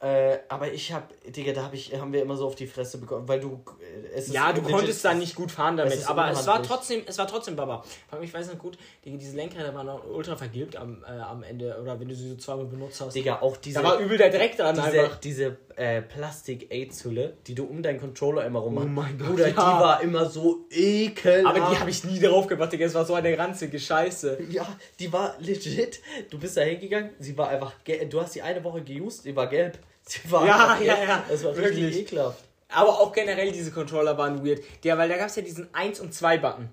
[0.01, 2.99] Äh, aber ich hab, Digga, da hab ich, haben wir immer so auf die Fresse
[2.99, 6.09] bekommen, weil du, äh, es Ja, du konntest da nicht gut fahren es damit, ist
[6.09, 7.83] aber es war trotzdem, es war trotzdem Baba.
[8.07, 11.19] Vor allem, ich weiß noch gut, Digga, diese Lenkräder waren auch ultra vergilbt am, äh,
[11.19, 13.13] am Ende, oder wenn du sie so zweimal benutzt hast.
[13.13, 15.19] Digga, auch diese, da war übel der Dreck dran diese, einfach.
[15.19, 19.51] diese äh, Plastik-Aids-Hülle, die du um deinen Controller immer rum Oh mein Gott, Bruder, ja.
[19.51, 21.57] die war immer so ekelhaft.
[21.57, 24.43] Aber die habe ich nie drauf gemacht, Digga, es war so eine ranzige Scheiße.
[24.49, 24.65] Ja,
[24.97, 25.99] die war legit.
[26.29, 28.09] Du bist da hingegangen, sie war einfach gelb.
[28.09, 29.77] Du hast die eine Woche geused, die war gelb.
[30.23, 31.07] Sie war Ja, ja, gelb.
[31.09, 31.85] ja, Das war wirklich.
[31.85, 32.39] richtig ekelhaft.
[32.71, 34.61] Aber auch generell diese Controller waren weird.
[34.83, 36.69] Ja, weil da gab es ja diesen 1 und 2 Button.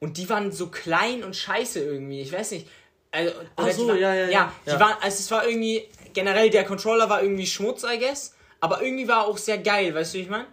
[0.00, 2.20] Und die waren so klein und scheiße irgendwie.
[2.20, 2.66] Ich weiß nicht.
[3.10, 4.30] Also, Ach so, die waren, ja, ja, ja.
[4.30, 4.80] Ja, die Ja.
[4.80, 8.34] waren, also es war irgendwie, generell der Controller war irgendwie Schmutz, I guess.
[8.60, 10.46] Aber irgendwie war er auch sehr geil, weißt du, wie ich meine?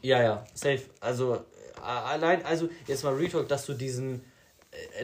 [0.00, 0.82] Ja, ja, safe.
[1.00, 4.24] Also, äh, allein, also, jetzt mal Retalk, dass du diesen,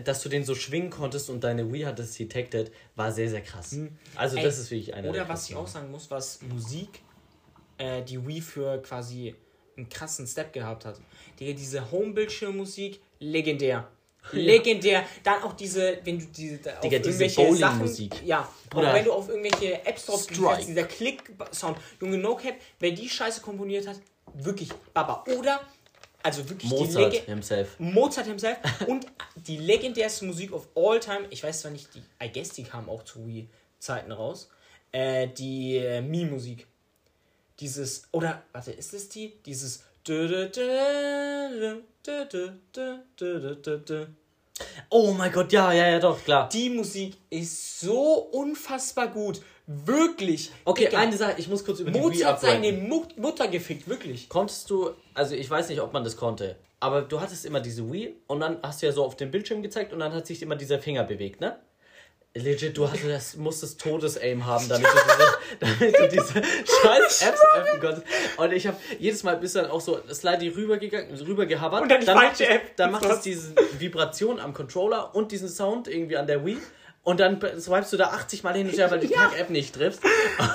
[0.05, 3.43] dass du den so schwingen konntest und deine Wii hat das detected, war sehr, sehr
[3.43, 3.77] krass.
[4.15, 7.01] Also, Ey, das ist wirklich einer Oder der was ich auch sagen muss, was Musik
[7.77, 9.35] äh, die Wii für quasi
[9.77, 11.01] einen krassen Step gehabt hat.
[11.39, 13.89] Digga, diese Home-Bildschirmmusik, legendär.
[14.33, 15.05] Legendär.
[15.23, 18.15] Dann auch diese, wenn du diese, auf Digga, diese irgendwelche Bowling-Musik.
[18.15, 18.91] Sachen, ja, Bruder.
[18.91, 21.79] auch wenn du auf irgendwelche Apps drauf klickst, dieser Klick-Sound.
[22.01, 24.01] Junge, No Cap, wer die Scheiße komponiert hat,
[24.35, 25.25] wirklich Baba.
[25.39, 25.61] Oder,
[26.23, 27.79] also wirklich die Mozart Lege himself.
[27.79, 31.27] Mozart himself und die legendärste Musik of all time.
[31.31, 34.51] Ich weiß zwar nicht, die, I guess die kam auch zu Wii-Zeiten raus.
[34.93, 36.67] Äh, die äh, Mi-Musik.
[37.61, 39.35] Dieses, oder, warte, ist es die?
[39.45, 39.85] Dieses.
[44.91, 46.49] Oh mein Gott, ja, ja, ja, doch, klar.
[46.49, 49.43] Die Musik ist so unfassbar gut.
[49.71, 50.51] Wirklich.
[50.65, 52.73] Okay, Digga, eine Sache, ich muss kurz über die Wii Mozart seine.
[52.73, 54.31] Mut Mutter gefickt, wirklich.
[54.31, 57.93] Konntest du, also ich weiß nicht, ob man das konnte, aber du hattest immer diese
[57.93, 60.41] Wii und dann hast du ja so auf dem Bildschirm gezeigt und dann hat sich
[60.41, 61.59] immer dieser Finger bewegt, ne?
[62.35, 67.41] Legit, du hast, das, musstest Todes-Aim haben, damit du diese, damit du diese scheiß Apps
[67.57, 68.07] öffnen konntest.
[68.37, 71.83] Und ich habe jedes Mal bis dann auch so Slidey rübergegangen, rübergehabert.
[71.83, 72.77] Und dann dann macht es, App.
[72.77, 76.59] Dann macht es diese Vibration am Controller und diesen Sound irgendwie an der Wii.
[77.09, 79.75] Und dann swipest du da 80 Mal hin und her, weil du die Kack-App nicht
[79.75, 80.03] triffst.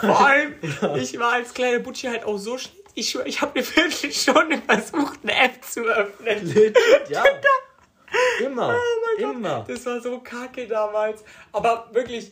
[0.02, 0.54] Vor allem,
[0.98, 2.78] ich war als kleiner Butschi halt auch so schlecht.
[2.94, 6.54] Ich schwör, ich habe eine Viertelstunde versucht, eine App zu öffnen.
[7.10, 7.24] Ja.
[8.40, 8.78] Immer.
[9.18, 9.66] immer.
[9.68, 11.24] Das war so kacke damals.
[11.52, 12.32] Aber wirklich,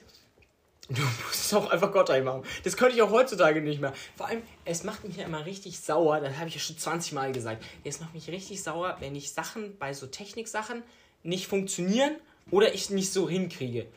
[0.87, 2.43] du musst es auch einfach Gott machen.
[2.63, 3.91] Das könnte ich auch heutzutage nicht mehr.
[4.15, 6.19] Vor allem, es macht mich ja immer richtig sauer.
[6.19, 7.63] Das habe ich ja schon 20 Mal gesagt.
[7.83, 10.83] Es macht mich richtig sauer, wenn ich Sachen bei so Techniksachen
[11.23, 12.17] nicht funktionieren
[12.51, 13.87] oder ich nicht so hinkriege.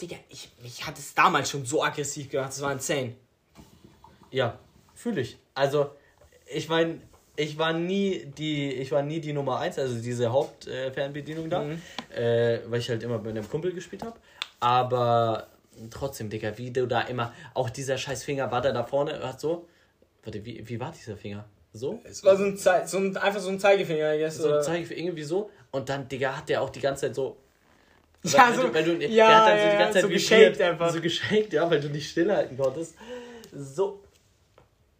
[0.00, 2.50] Digga, ich, mich hat es damals schon so aggressiv gemacht.
[2.50, 3.14] Das war insane.
[4.30, 4.58] Ja,
[4.94, 5.38] fühle ich.
[5.54, 5.90] Also,
[6.46, 7.00] ich meine,
[7.36, 11.64] ich war nie die, ich war nie die Nummer 1, also diese Hauptfernbedienung da,
[12.14, 14.18] äh, weil ich halt immer mit einem Kumpel gespielt habe.
[14.60, 15.46] Aber
[15.90, 19.40] trotzdem, Digga, wie du da immer, auch dieser scheiß Finger war da da vorne, hat
[19.40, 19.66] so,
[20.22, 21.44] warte, wie, wie war dieser Finger?
[21.72, 22.00] So?
[22.04, 24.36] Es war so ein, Zei so ein einfach so ein Zeigefinger, I guess.
[24.36, 24.60] So oder?
[24.60, 27.36] zeige ich irgendwie so und dann, Digga, hat der auch die ganze Zeit so.
[28.22, 30.02] Ja, wenn so- du, wenn du, ja, der hat dann so ja, die ganze Zeit
[30.02, 30.90] so geshakt einfach.
[30.92, 32.94] So geschakt, ja, weil du nicht stillhalten konntest.
[33.52, 34.02] So.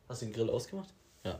[0.09, 0.89] Hast du den Grill ausgemacht?
[1.25, 1.39] Ja.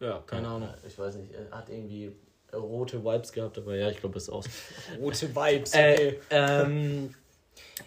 [0.00, 0.68] Ja, keine Ahnung.
[0.86, 2.10] Ich weiß nicht, er hat irgendwie
[2.52, 4.46] rote Vibes gehabt, aber ja, ich glaube, es ist aus.
[5.00, 6.20] Rote Vibes, Äh, okay.
[6.30, 7.14] ähm,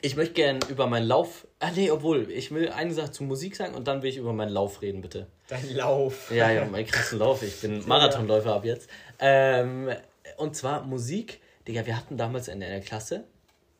[0.02, 1.48] ich möchte gerne über meinen Lauf.
[1.60, 4.34] Ah, nee, obwohl, ich will eine Sache zu Musik sagen und dann will ich über
[4.34, 5.28] meinen Lauf reden, bitte.
[5.50, 6.32] Dein Lauf.
[6.32, 7.42] Ja, ja, meinen krassen Lauf.
[7.44, 8.90] Ich bin Marathonläufer ab jetzt.
[9.20, 9.90] Ähm,
[10.38, 11.42] und zwar Musik.
[11.68, 13.26] Digga, wir hatten damals in der Klasse,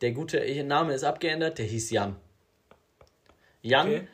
[0.00, 2.16] der gute Name ist abgeändert, der hieß Jan.
[3.62, 4.08] Jan Okay.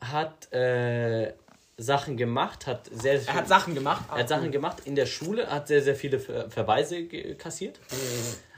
[0.00, 1.32] hat äh,
[1.76, 4.04] Sachen gemacht, hat sehr, Er hat Sachen gemacht.
[4.10, 7.04] er hat Sachen gemacht in der Schule, hat sehr, sehr viele Ver Verweise
[7.36, 7.78] kassiert.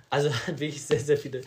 [0.08, 1.42] Also hat wirklich sehr, sehr viele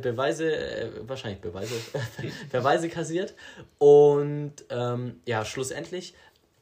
[0.00, 1.74] Beweise, äh, wahrscheinlich Beweise,
[2.50, 3.34] Verweise kassiert.
[3.78, 6.14] Und ähm, ja, schlussendlich,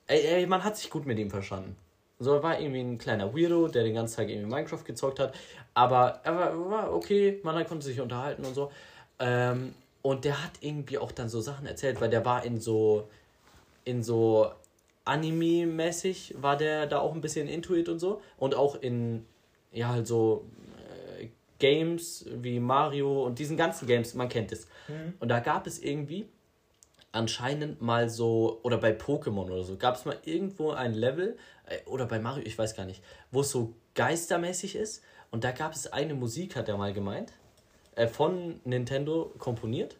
[0.06, 1.76] ey, ey, man hat sich gut mit ihm verstanden.
[2.18, 5.34] So, er war irgendwie ein kleiner Weirdo, der den ganzen Tag irgendwie Minecraft gezockt hat.
[5.74, 8.70] Aber er war, war okay, man konnte sich unterhalten und so.
[9.18, 13.08] Ähm, und der hat irgendwie auch dann so Sachen erzählt, weil der war in so,
[13.84, 14.50] in so
[15.04, 18.22] Anime-mäßig war der da auch ein bisschen Intuit und so.
[18.38, 19.26] Und auch in,
[19.72, 20.46] ja, halt so
[21.20, 24.68] äh, Games wie Mario und diesen ganzen Games, man kennt es.
[25.20, 26.26] Und da gab es irgendwie
[27.12, 31.36] anscheinend mal so, oder bei Pokémon oder so, gab es mal irgendwo ein Level,
[31.86, 35.02] oder bei Mario, ich weiß gar nicht, wo es so geistermäßig ist.
[35.30, 37.32] Und da gab es eine Musik, hat er mal gemeint,
[37.94, 39.96] äh, von Nintendo komponiert.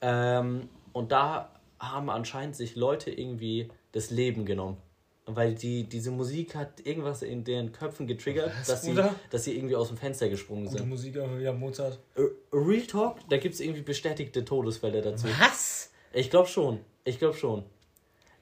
[0.00, 4.78] Ähm, und da haben anscheinend sich Leute irgendwie das Leben genommen.
[5.26, 8.94] Weil die, diese Musik hat irgendwas in deren Köpfen getriggert, dass sie,
[9.30, 10.88] dass sie irgendwie aus dem Fenster gesprungen Gute sind.
[10.88, 11.98] Musik, ja, Mozart.
[12.14, 15.26] Äh, Real Talk, da gibt es irgendwie bestätigte Todesfälle dazu.
[15.38, 15.90] Was?
[16.12, 16.80] Ich glaube schon.
[17.04, 17.64] Ich glaube schon.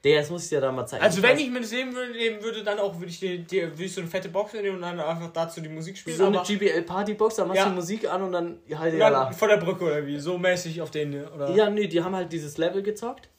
[0.03, 1.01] Der, das muss ich dir da mal zeigen.
[1.01, 3.69] Also wenn ich mir das Leben würde, leben würde, dann auch würde ich dir, dir
[3.71, 6.17] würde ich so eine fette Box nehmen und dann einfach dazu die Musik spielen.
[6.17, 7.69] so eine GBL Partybox, da machst Ja.
[7.69, 10.81] du Musik an und dann halt und ja, vor der Brücke oder wie, so mäßig
[10.81, 11.51] auf den oder.
[11.51, 13.29] ja, nee, die haben halt dieses Level gezockt.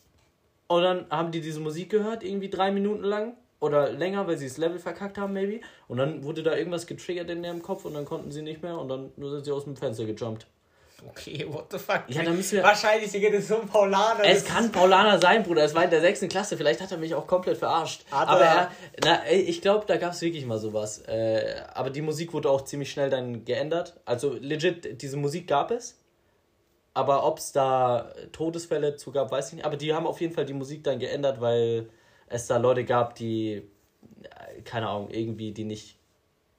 [0.66, 3.36] Und dann haben die diese Musik gehört, irgendwie drei Minuten lang.
[3.60, 5.60] Oder länger, weil sie das Level verkackt haben, maybe.
[5.88, 8.78] Und dann wurde da irgendwas getriggert in ihrem Kopf und dann konnten sie nicht mehr
[8.78, 10.46] und dann sind sie aus dem Fenster gejumpt.
[11.08, 12.04] Okay, what the fuck?
[12.08, 14.24] Ja, dann müssen wir- Wahrscheinlich, ist so ein Paulaner.
[14.24, 15.64] Es kann Paulaner sein, Bruder.
[15.64, 16.56] Es war in der sechsten Klasse.
[16.56, 18.04] Vielleicht hat er mich auch komplett verarscht.
[18.10, 18.70] Hat aber er.
[19.04, 21.00] na, ich glaube, da gab es wirklich mal sowas.
[21.06, 23.94] Äh, aber die Musik wurde auch ziemlich schnell dann geändert.
[24.06, 25.98] Also legit, diese Musik gab es.
[26.94, 29.64] Aber ob es da Todesfälle zu gab, weiß ich nicht.
[29.64, 31.90] Aber die haben auf jeden Fall die Musik dann geändert, weil
[32.28, 33.68] es da Leute gab, die,
[34.22, 35.98] äh, keine Ahnung, irgendwie die nicht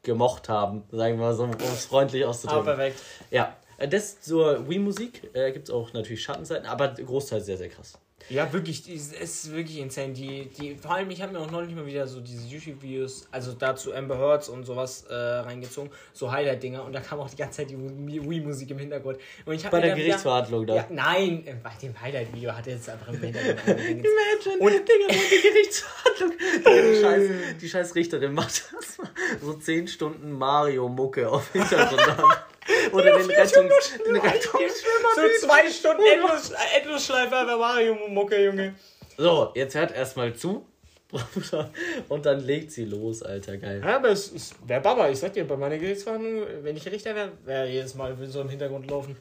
[0.03, 0.83] gemocht haben.
[0.91, 2.65] Sagen wir mal so, um es freundlich Ah, auszudrücken.
[2.65, 2.99] perfekt.
[3.31, 7.97] ja, das zur Wii-Musik äh, gibt es auch natürlich Schattenseiten, aber Großteil sehr, sehr krass.
[8.27, 10.13] Ja, wirklich, die- es ist wirklich insane.
[10.13, 13.53] Die, die, vor allem, ich habe mir auch neulich mal wieder so diese YouTube-Videos, also
[13.53, 17.57] dazu Amber Heards und sowas äh, reingezogen, so Highlight-Dinger und da kam auch die ganze
[17.57, 19.19] Zeit die Wii-Musik im Hintergrund.
[19.45, 20.75] Und ich Bei der wieder- Gerichtsverhandlung da.
[20.75, 23.59] Ja, nein, äh, bei dem Highlight-Video hat er jetzt einfach im Hintergrund.
[23.79, 24.59] Imagine.
[24.59, 26.31] Und- Digga, bei der Gerichtsverhandlung.
[26.65, 27.29] Die scheiß,
[27.61, 29.09] die scheiß Richterin macht das mal.
[29.39, 32.01] so 10 Stunden Mario-Mucke auf Hintergrund.
[32.91, 33.99] Oder den Rettungs...
[34.05, 34.83] Den Rettungs
[35.15, 38.75] So zwei Stunden Endlos, Endlosschleife bei Mario-Mucke, Junge.
[39.17, 40.65] so, jetzt hört erstmal zu.
[42.09, 43.81] Und dann legt sie los, Alter, geil.
[43.83, 45.09] Ja, aber es, es wäre Baba.
[45.09, 48.49] Ich sag dir, bei meiner Gerichtsverhandlung, wenn ich Richter wäre, wäre jedes Mal so im
[48.49, 49.15] Hintergrund laufen.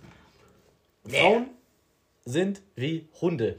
[1.07, 1.51] Frauen
[2.25, 3.59] sind wie Hunde.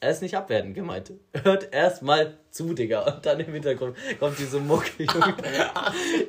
[0.00, 1.12] Er ist nicht abwertend gemeint.
[1.42, 3.14] Hört erstmal zu, Digga.
[3.14, 5.34] Und dann im Hintergrund kommt diese Mucke, Junge.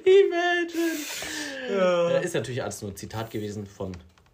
[0.05, 0.95] Imagine.
[1.69, 3.91] Äh, Ist natürlich alles nur ein Zitat gewesen von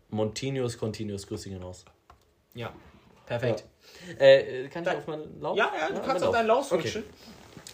[0.10, 1.86] Montinius Continuous, Grüße gehen raus.
[2.54, 2.74] Ja,
[3.26, 3.66] perfekt.
[4.20, 4.26] Ja.
[4.26, 5.58] Äh, kann ich auf meinen Lauf?
[5.58, 7.04] Ja, ja, du kannst auf deinen Lauf switchen.
[7.04, 7.14] Okay.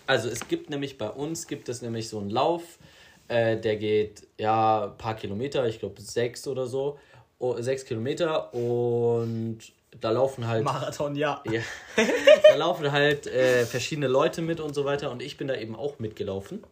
[0.06, 2.80] Also es gibt nämlich bei uns gibt es nämlich so einen Lauf,
[3.28, 6.98] äh, der geht ja ein paar Kilometer, ich glaube sechs oder so,
[7.40, 9.60] oh, sechs Kilometer und
[10.00, 11.44] da laufen halt Marathon, ja.
[11.52, 11.62] ja
[12.44, 15.76] da laufen halt äh, verschiedene Leute mit und so weiter und ich bin da eben
[15.76, 16.64] auch mitgelaufen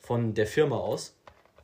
[0.00, 1.14] von der Firma aus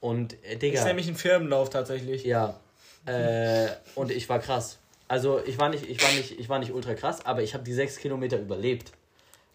[0.00, 0.78] und äh, Digga.
[0.78, 2.24] Ist nämlich ein Firmenlauf tatsächlich.
[2.24, 2.58] Ja.
[3.06, 4.78] Äh, und ich war krass.
[5.08, 7.64] Also ich war nicht, ich war nicht, ich war nicht ultra krass, aber ich habe
[7.64, 8.92] die sechs Kilometer überlebt.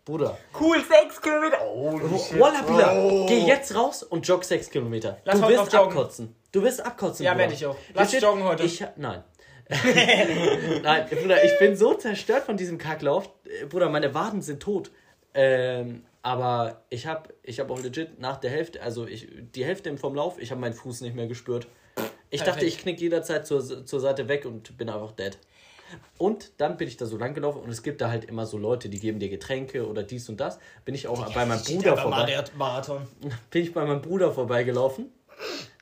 [0.05, 0.37] Bruder.
[0.59, 1.65] Cool, 6 Kilometer.
[1.65, 3.25] Oh, Voila, Bruder.
[3.25, 5.19] Geh jetzt raus und jogg 6 Kilometer.
[5.23, 6.35] Lass du wirst abkotzen.
[6.51, 7.25] Du wirst abkotzen.
[7.25, 7.77] Ja, werde ich auch.
[7.93, 8.63] Lass Legit, joggen heute.
[8.63, 9.23] Ich, nein.
[10.83, 13.29] nein, Bruder, ich bin so zerstört von diesem Kacklauf.
[13.69, 14.91] Bruder, meine Waden sind tot.
[15.33, 19.95] Ähm, aber ich habe ich hab auch legit nach der Hälfte, also ich, die Hälfte
[19.97, 21.67] vom Lauf, ich habe meinen Fuß nicht mehr gespürt.
[22.29, 22.47] Ich Perfekt.
[22.47, 25.37] dachte, ich knick jederzeit zur, zur Seite weg und bin einfach dead.
[26.17, 28.57] Und dann bin ich da so lang gelaufen und es gibt da halt immer so
[28.57, 30.57] Leute, die geben dir Getränke oder dies und das.
[30.85, 32.43] Bin ich auch bei meinem Bruder vorbei.
[32.55, 33.07] Marathon.
[33.51, 35.11] Bin ich bei meinem Bruder vorbeigelaufen.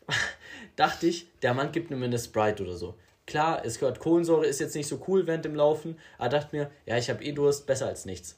[0.75, 2.95] Dachte ich, der Mann gibt mir eine Sprite oder so.
[3.27, 6.71] Klar, es gehört Kohlensäure, ist jetzt nicht so cool während dem Laufen, aber dachte mir,
[6.85, 8.37] ja, ich habe eh Durst, besser als nichts.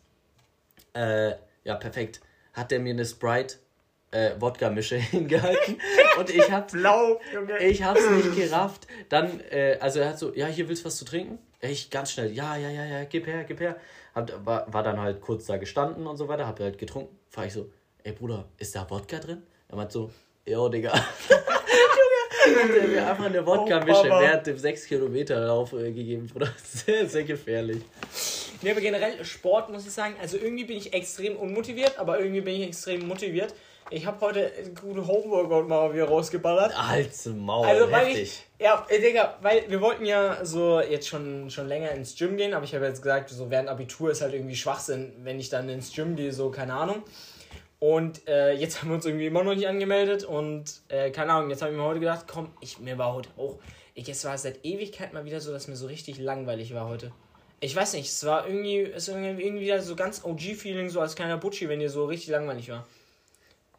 [0.93, 2.21] Äh, ja, perfekt.
[2.53, 3.55] Hat der mir eine Sprite
[4.11, 5.79] äh, Wodka-Mische hingehalten
[6.19, 7.57] und ich hab's, Blau, Junge.
[7.59, 8.87] ich hab's nicht gerafft.
[9.09, 11.39] Dann, äh, also er hat so, ja, hier willst du was zu trinken?
[11.61, 13.75] Ja, Ich ganz schnell, ja, ja, ja, ja, gib her, gib her.
[14.13, 17.17] Hab, war, war dann halt kurz da gestanden und so weiter, hab halt getrunken.
[17.29, 17.71] Frag ich so,
[18.03, 19.41] ey Bruder, ist da Wodka drin?
[19.69, 20.11] Er meint so,
[20.45, 20.93] jo, Digga.
[22.45, 26.27] Junge, hat er mir einfach eine Wodka-Mische Oh, während dem 6 Kilometer Lauf äh, gegeben,
[26.27, 26.49] Bruder.
[26.61, 27.81] Sehr, sehr gefährlich.
[28.63, 32.39] Nee, aber generell Sport muss ich sagen, also irgendwie bin ich extrem unmotiviert, aber irgendwie
[32.39, 33.53] bin ich extrem motiviert.
[33.89, 34.49] Ich habe heute
[34.79, 36.73] guten Homeworkout mal wieder rausgeballert.
[36.75, 38.21] Als Maul, Also weil heftig.
[38.57, 42.37] ich, ja, äh, Digga, weil wir wollten ja so jetzt schon, schon länger ins Gym
[42.37, 45.49] gehen, aber ich habe jetzt gesagt, so während Abitur ist halt irgendwie Schwachsinn, wenn ich
[45.49, 47.03] dann ins Gym gehe, so keine Ahnung.
[47.79, 51.49] Und äh, jetzt haben wir uns irgendwie immer noch nicht angemeldet und äh, keine Ahnung,
[51.49, 53.59] jetzt habe ich mir heute gedacht, komm, ich, mir war heute auch,
[53.93, 57.11] ich, es war seit Ewigkeit mal wieder so, dass mir so richtig langweilig war heute.
[57.63, 61.15] Ich weiß nicht, es war irgendwie, es war irgendwie wieder so ganz OG-Feeling, so als
[61.15, 62.85] kleiner Butchi, wenn dir so richtig langweilig war.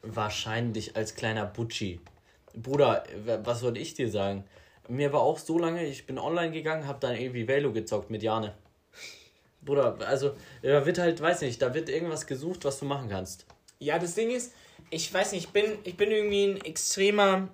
[0.00, 2.00] Wahrscheinlich als kleiner Butschi.
[2.54, 3.04] Bruder,
[3.42, 4.44] was soll ich dir sagen?
[4.88, 8.22] Mir war auch so lange, ich bin online gegangen, hab dann irgendwie Velo gezockt mit
[8.22, 8.54] Jane.
[9.60, 13.44] Bruder, also, da wird halt, weiß nicht, da wird irgendwas gesucht, was du machen kannst.
[13.80, 14.54] Ja, das Ding ist,
[14.88, 17.48] ich weiß nicht, ich bin, ich bin irgendwie ein extremer.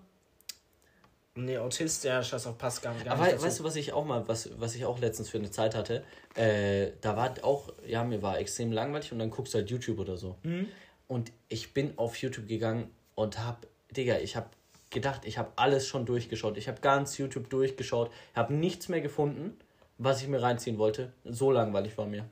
[1.36, 3.04] Nee, Autist, ja, scheiß auf, passt gar nicht.
[3.04, 5.38] Gar Aber nicht weißt du, was ich auch mal, was, was ich auch letztens für
[5.38, 6.04] eine Zeit hatte?
[6.34, 10.00] Äh, da war auch, ja, mir war extrem langweilig und dann guckst du halt YouTube
[10.00, 10.36] oder so.
[10.42, 10.68] Mhm.
[11.06, 14.50] Und ich bin auf YouTube gegangen und hab, Digga, ich hab
[14.90, 16.56] gedacht, ich habe alles schon durchgeschaut.
[16.56, 19.56] Ich habe ganz YouTube durchgeschaut, habe nichts mehr gefunden,
[19.98, 21.12] was ich mir reinziehen wollte.
[21.24, 22.28] So langweilig war mir.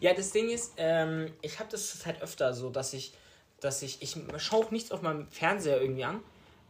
[0.00, 3.12] Ja, das Ding ist, ähm, ich habe das halt öfter so, dass ich,
[3.60, 6.20] dass ich, ich schaue auch nichts auf meinem Fernseher irgendwie an,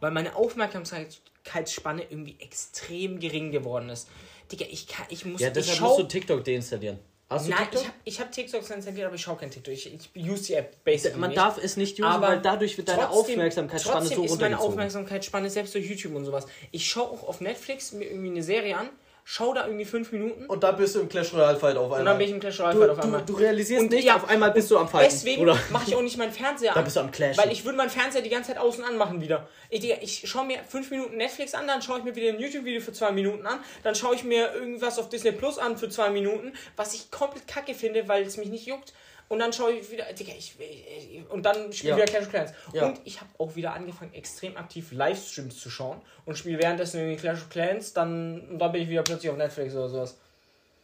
[0.01, 4.09] weil meine Aufmerksamkeitsspanne irgendwie extrem gering geworden ist.
[4.51, 6.99] Digga, ich kann, ich muss, Ja, ich deshalb schau, musst du TikTok deinstallieren.
[7.29, 7.79] Hast du Nein, TikTok?
[7.81, 9.73] ich habe ich hab TikTok installiert, aber ich schaue kein TikTok.
[9.73, 11.39] Ich, ich use die App basically Man nicht.
[11.39, 14.55] darf es nicht usen, aber weil dadurch wird deine trotzdem- Aufmerksamkeitsspanne trotzdem so ist meine
[14.55, 14.71] runtergezogen.
[14.73, 16.45] Aufmerksamkeitsspanne selbst durch YouTube und sowas.
[16.71, 18.89] Ich schaue auch auf Netflix mir irgendwie eine Serie an,
[19.31, 21.99] schaue da irgendwie fünf Minuten Und dann bist du im Clash Royale Fight auf einmal.
[21.99, 23.21] und dann bin ich im Clash Royale du, Fight auf einmal.
[23.21, 25.09] du, du realisierst Und nicht, ja, auf einmal bist du am Fighten.
[25.09, 26.83] Deswegen mache ich auch nicht meinen Fernseher Da an.
[26.83, 27.37] bist du am Clash.
[27.37, 29.47] Weil ich würde meinen Fernseher die ganze Zeit außen anmachen wieder.
[29.69, 32.81] Ich, ich schaue mir fünf Minuten Netflix an, dann schaue ich mir wieder ein YouTube-Video
[32.81, 36.09] für zwei Minuten an, dann schaue ich mir irgendwas auf Disney Plus an für zwei
[36.09, 38.91] Minuten, was ich komplett kacke finde, weil es mich nicht juckt.
[39.31, 41.95] Und dann schaue ich wieder, Digga, ich, ich und dann spiele Ja.
[41.95, 42.51] wieder Clash of Clans.
[42.73, 42.85] Ja.
[42.87, 47.15] Und ich habe auch wieder angefangen, extrem aktiv Livestreams zu schauen und spiele währenddessen irgendwie
[47.15, 50.17] Clash of Clans, dann, und dann bin ich wieder plötzlich auf Netflix oder sowas.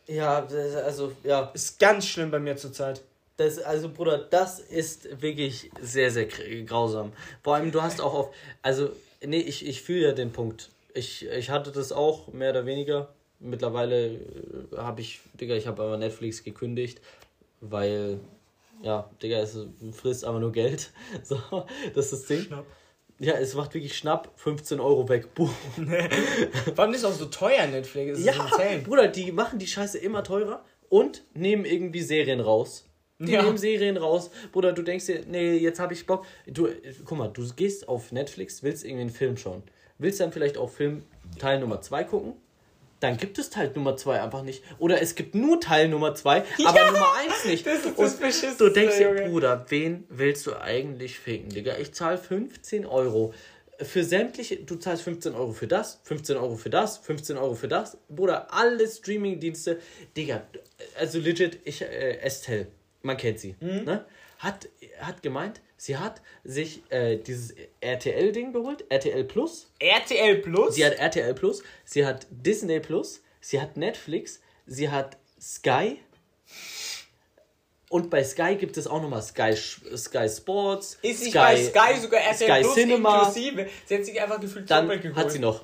[0.08, 0.48] Ja,
[0.86, 1.52] also, ja.
[1.54, 3.02] Ist ganz schlimm bei mir zurzeit.
[3.36, 7.12] Das, also, Bruder, das ist wirklich sehr, sehr gr- grausam.
[7.44, 8.36] Vor allem, du hast auch auf.
[8.62, 10.70] Also, nee, ich, ich fühle ja den Punkt.
[10.94, 13.10] Ich, ich hatte das auch, mehr oder weniger.
[13.40, 14.20] Mittlerweile äh,
[14.78, 17.02] habe ich, Digga, ich habe aber Netflix gekündigt,
[17.60, 18.20] weil,
[18.82, 19.58] ja, Digga, es
[19.94, 20.92] frisst aber nur Geld.
[21.24, 21.38] So,
[21.96, 22.42] das ist das Ding.
[22.42, 22.66] Schnapp.
[23.20, 25.34] Ja, es macht wirklich schnapp 15 Euro weg.
[25.34, 25.50] Buh.
[26.76, 28.24] Warum ist das auch so teuer, Netflix?
[28.24, 28.80] Ja, ist insane.
[28.84, 32.86] Bruder, die machen die Scheiße immer teurer und nehmen irgendwie Serien raus.
[33.20, 33.42] Die Ja.
[33.42, 34.30] nehmen Serien raus.
[34.52, 36.26] Bruder, du denkst dir, nee, jetzt habe ich Bock.
[36.46, 36.68] Du,
[37.06, 39.64] guck mal, du gehst auf Netflix, willst irgendwie einen Film schauen.
[39.98, 41.04] Willst dann vielleicht auch Film
[41.40, 42.34] Teil Nummer 2 gucken?
[43.00, 44.64] Dann gibt es Teil Nummer 2 einfach nicht.
[44.80, 47.66] Oder es gibt nur Teil Nummer 2, aber Nummer 1 nicht.
[47.66, 49.14] Das ist das Und du denkst dir.
[49.30, 51.78] Bruder, wen willst du eigentlich ficken, Digga?
[51.78, 53.34] Ich zahle 15 Euro
[53.82, 57.68] für sämtliche, du zahlst 15 Euro für das, 15 Euro für das, 15 Euro für
[57.68, 57.98] das.
[58.10, 59.80] Bruder, alle Streaming-Dienste,
[60.16, 60.42] Digga,
[60.98, 62.68] also legit, ich, äh, Estelle,
[63.04, 64.06] man kennt sie, ne?
[64.40, 64.68] Hat,
[65.00, 69.72] hat gemeint, sie hat sich äh, dieses RTL-Ding geholt, RTL Plus.
[69.80, 70.76] RTL Plus?
[70.76, 76.00] Sie hat RTL Plus, sie hat Disney Plus, sie hat Netflix, sie hat Sky.
[77.90, 80.98] Und bei Sky gibt es auch nochmal Sky, Sky Sports.
[81.02, 83.20] ist nicht Sky, bei Sky sogar RTL Sky Plus Cinema.
[83.20, 83.68] inklusive?
[83.86, 85.64] Sie hat sich einfach gefühlt Dann hat sie noch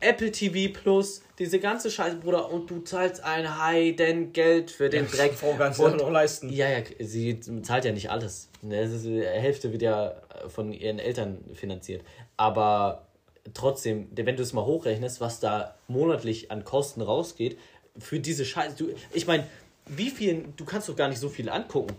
[0.00, 5.06] Apple TV Plus, diese ganze Scheiße, Bruder, und du zahlst ein Heiden Geld für den
[5.06, 5.32] Dreck.
[5.34, 6.50] Frau kannst du noch leisten.
[6.50, 8.48] ja, ja, sie zahlt ja nicht alles.
[8.62, 12.02] Ne, die Hälfte wird ja von ihren Eltern finanziert.
[12.36, 13.06] Aber
[13.54, 17.58] trotzdem, wenn du es mal hochrechnest, was da monatlich an Kosten rausgeht,
[17.98, 18.76] für diese Scheiße.
[18.76, 19.44] Du, ich meine,
[19.86, 21.94] wie viel, du kannst doch gar nicht so viel angucken.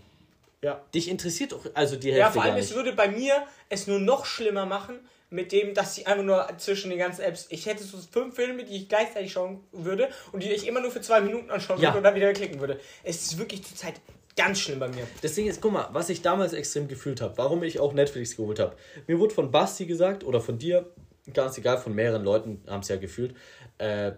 [0.62, 0.84] Ja.
[0.94, 3.34] Dich interessiert doch also die Ja, Hälfte vor allem, es würde bei mir
[3.70, 7.46] es nur noch schlimmer machen, mit dem, dass sie einfach nur zwischen den ganzen Apps.
[7.50, 10.92] Ich hätte so fünf Filme, die ich gleichzeitig schauen würde und die ich immer nur
[10.92, 11.90] für zwei Minuten anschauen Ja.
[11.90, 12.80] würde und dann wieder klicken würde.
[13.04, 13.94] Es ist wirklich zurzeit
[14.36, 15.08] ganz schlimm bei mir.
[15.22, 18.36] Das Ding ist, guck mal, was ich damals extrem gefühlt habe, warum ich auch Netflix
[18.38, 18.76] geholt habe.
[19.08, 20.92] Mir wurde von Basti gesagt oder von dir,
[21.34, 23.36] ganz egal, von mehreren Leuten haben es ja gefühlt,
[23.78, 24.14] äh,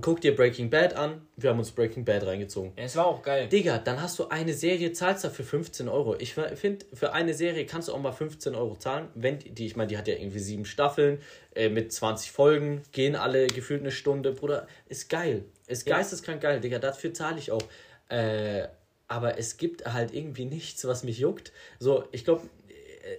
[0.00, 1.26] guck dir Breaking Bad an.
[1.36, 2.72] Wir haben uns Breaking Bad reingezogen.
[2.76, 3.48] Ja, es war auch geil.
[3.48, 6.16] Digga, dann hast du eine Serie, zahlst dafür 15 Euro.
[6.18, 9.08] Ich finde, für eine Serie kannst du auch mal 15 Euro zahlen.
[9.14, 11.18] Wenn die, ich meine, die hat ja irgendwie sieben Staffeln
[11.54, 14.32] äh, mit 20 Folgen, gehen alle gefühlt eine Stunde.
[14.32, 15.44] Bruder, ist geil.
[15.66, 15.96] Ist Ja.
[15.96, 16.78] geisteskrank geil, Digga.
[16.78, 17.62] Dafür zahle ich auch.
[18.08, 18.68] Äh,
[19.08, 21.52] aber es gibt halt irgendwie nichts, was mich juckt.
[21.78, 22.42] So, ich glaube,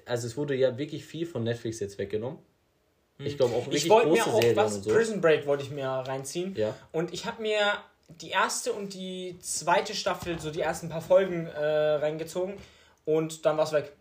[0.06, 2.40] also es wurde ja wirklich viel von Netflix jetzt weggenommen.
[3.18, 3.72] Ich glaube auch Hm.
[3.74, 4.90] Ich wollte mir auch Serien was, so.
[4.92, 6.56] Prison Break wollte ich mir reinziehen.
[6.56, 6.76] Ja.
[6.92, 7.60] Und ich habe mir
[8.08, 12.56] die erste und die zweite Staffel, so die ersten paar Folgen äh, reingezogen
[13.06, 13.94] und dann war es weg.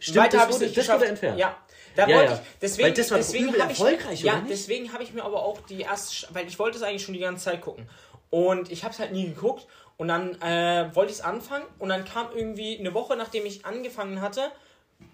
[0.00, 1.38] Stimmt, Weiter das wurde, nicht das wurde entfernt.
[1.38, 1.56] Ja,
[1.96, 2.38] da Ja, wollte ja.
[2.38, 2.58] ich.
[2.60, 4.50] Deswegen, Weil das war deswegen übel hab ich, erfolgreich, Ja, nicht?
[4.50, 7.20] deswegen habe ich mir aber auch die erste, weil ich wollte es eigentlich schon die
[7.20, 7.88] ganze Zeit gucken.
[8.30, 9.66] Und ich habe es halt nie geguckt.
[9.96, 11.64] Und dann äh, wollte ich es anfangen.
[11.78, 14.52] Und dann kam irgendwie eine Woche, nachdem ich angefangen hatte,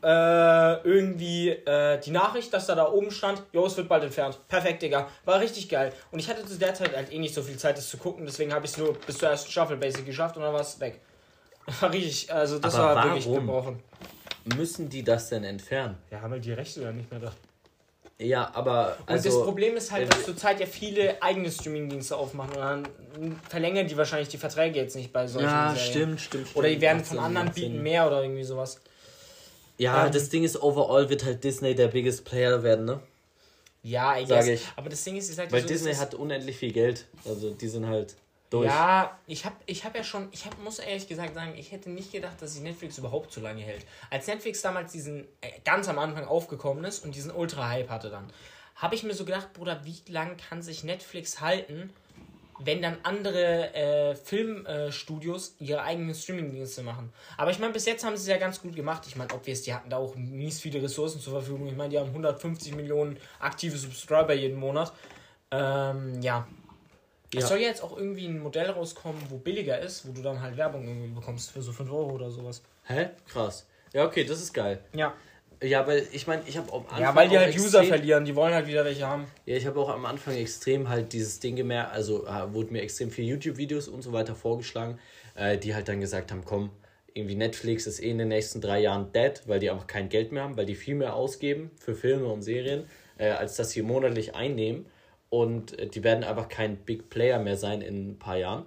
[0.02, 4.38] äh, irgendwie äh, die Nachricht, dass da da oben stand, jo, es wird bald entfernt.
[4.48, 5.08] Perfekt, Digga.
[5.24, 5.92] War richtig geil.
[6.10, 8.26] Und ich hatte zu der Zeit halt eh nicht so viel Zeit, das zu gucken.
[8.26, 10.78] Deswegen habe ich es nur bis zur ersten Staffel basic geschafft und dann war es
[10.80, 11.00] weg.
[11.80, 13.46] War richtig, also das Aber war wirklich warum?
[13.46, 13.82] gebrochen.
[14.58, 15.96] Müssen die das denn entfernen?
[16.10, 17.32] Ja, haben wir die Rechte oder nicht mehr da?
[18.18, 22.16] Ja, aber Und also das Problem ist halt, äh, dass zurzeit ja viele eigene Streamingdienste
[22.16, 25.90] aufmachen und dann verlängern die wahrscheinlich die Verträge jetzt nicht bei solchen ja, Serien.
[25.90, 26.48] stimmt, stimmt.
[26.54, 28.80] Oder die werden von anderen bieten mehr oder irgendwie sowas.
[29.78, 33.00] Ja, Ähm, das Ding ist, overall wird halt Disney der biggest player werden, ne?
[33.82, 34.48] Ja, I Sag guess.
[34.48, 34.66] ich.
[34.76, 37.06] Aber das Ding ist, ich sag Weil so, Disney hat unendlich viel Geld.
[37.24, 38.16] Also die sind halt
[38.48, 38.66] durch.
[38.66, 41.90] Ja, ich habe ich hab ja schon, ich hab, muss ehrlich gesagt sagen, ich hätte
[41.90, 43.84] nicht gedacht, dass sich Netflix überhaupt so lange hält.
[44.10, 48.32] Als Netflix damals diesen, äh, ganz am Anfang aufgekommen ist und diesen Ultra-Hype hatte dann,
[48.76, 51.90] habe ich mir so gedacht, Bruder, wie lang kann sich Netflix halten,
[52.64, 57.12] wenn dann andere äh, Filmstudios ihre eigenen Streamingdienste machen.
[57.36, 59.04] Aber ich meine, bis jetzt haben sie es ja ganz gut gemacht.
[59.06, 61.66] Ich meine, obvious, die hatten da auch mies viele Ressourcen zur Verfügung.
[61.68, 64.92] Ich meine, die haben 150 Millionen aktive Subscriber jeden Monat.
[65.50, 66.46] Ähm, ja,
[67.32, 67.40] Ja.
[67.40, 70.40] es soll ja jetzt auch irgendwie ein Modell rauskommen, wo billiger ist, wo du dann
[70.40, 72.62] halt Werbung irgendwie bekommst für so 5 Euro oder sowas.
[72.84, 73.10] Hä?
[73.28, 73.66] Krass.
[73.92, 74.80] Ja, okay, das ist geil.
[74.92, 75.14] Ja.
[75.64, 77.00] Ja, weil ich meine, ich habe am Anfang.
[77.00, 79.26] Ja, weil die halt User extrem- verlieren, die wollen halt wieder welche haben.
[79.46, 82.82] Ja, ich habe auch am Anfang extrem halt dieses Ding gemerkt, also äh, wurde mir
[82.82, 84.98] extrem viel YouTube-Videos und so weiter vorgeschlagen,
[85.34, 86.70] äh, die halt dann gesagt haben, komm,
[87.14, 90.32] irgendwie Netflix ist eh in den nächsten drei Jahren dead, weil die einfach kein Geld
[90.32, 92.86] mehr haben, weil die viel mehr ausgeben für Filme und Serien,
[93.18, 94.86] äh, als dass sie monatlich einnehmen.
[95.30, 98.66] Und äh, die werden einfach kein Big Player mehr sein in ein paar Jahren.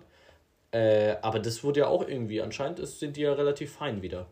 [0.71, 4.27] Äh, aber das wurde ja auch irgendwie, anscheinend ist, sind die ja relativ fein wieder.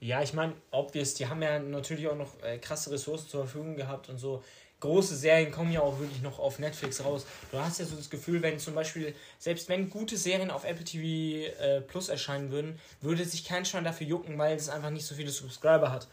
[0.00, 3.76] Ja, ich meine, obvious, die haben ja natürlich auch noch äh, krasse Ressourcen zur Verfügung
[3.76, 4.42] gehabt und so.
[4.80, 7.26] Große Serien kommen ja auch wirklich noch auf Netflix raus.
[7.52, 10.84] Du hast ja so das Gefühl, wenn zum Beispiel, selbst wenn gute Serien auf Apple
[10.84, 15.04] TV äh, Plus erscheinen würden, würde sich kein Schwein dafür jucken, weil es einfach nicht
[15.04, 16.08] so viele Subscriber hat.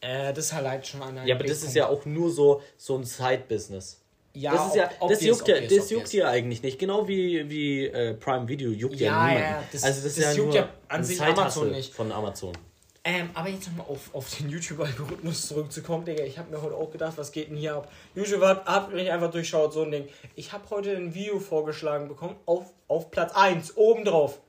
[0.00, 2.96] Äh, das ist halt, schon ein Ja, aber das ist ja auch nur so, so
[2.96, 4.00] ein Side-Business.
[4.32, 5.90] ja, das ist ja, ob- das juckt ja, das obvious.
[5.90, 6.78] juckt ja eigentlich nicht.
[6.78, 9.50] Genau wie, wie äh, Prime Video juckt ja, Ja, niemanden.
[9.50, 11.92] ja, das- also das, das ist ja juckt ja an sich Amazon nicht.
[11.92, 12.56] Von Amazon.
[13.02, 16.22] Ähm, aber jetzt nochmal auf, auf den YouTube-Algorithmus zurückzukommen, Digga.
[16.24, 17.90] Ich habe mir heute auch gedacht, was geht denn hier ab?
[18.14, 20.08] YouTube hat, hat mich einfach durchschaut, so ein Ding.
[20.36, 24.40] Ich habe heute ein Video vorgeschlagen bekommen, auf, auf Platz 1, obendrauf.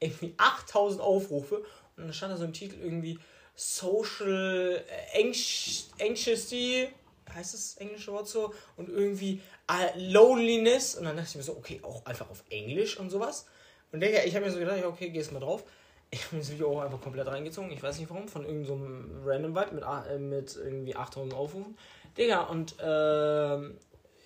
[0.00, 1.56] Irgendwie 8000 Aufrufe.
[1.96, 3.18] Und dann stand da so ein Titel irgendwie
[3.54, 6.88] Social äh, Anx Anxiety,
[7.34, 8.54] heißt das englische Wort so?
[8.76, 10.94] Und irgendwie äh, Loneliness.
[10.94, 13.44] Und dann dachte ich mir so, okay, auch einfach auf Englisch und sowas.
[13.92, 15.64] Und Digga, ich habe mir so gedacht, okay, gehst mal drauf.
[16.10, 17.70] Ich habe das Video auch einfach komplett reingezogen.
[17.70, 21.34] Ich weiß nicht warum, von irgendeinem so einem Random Vibe mit, äh, mit irgendwie 8000
[21.34, 21.76] Aufrufen.
[22.16, 23.76] Digga, und ähm,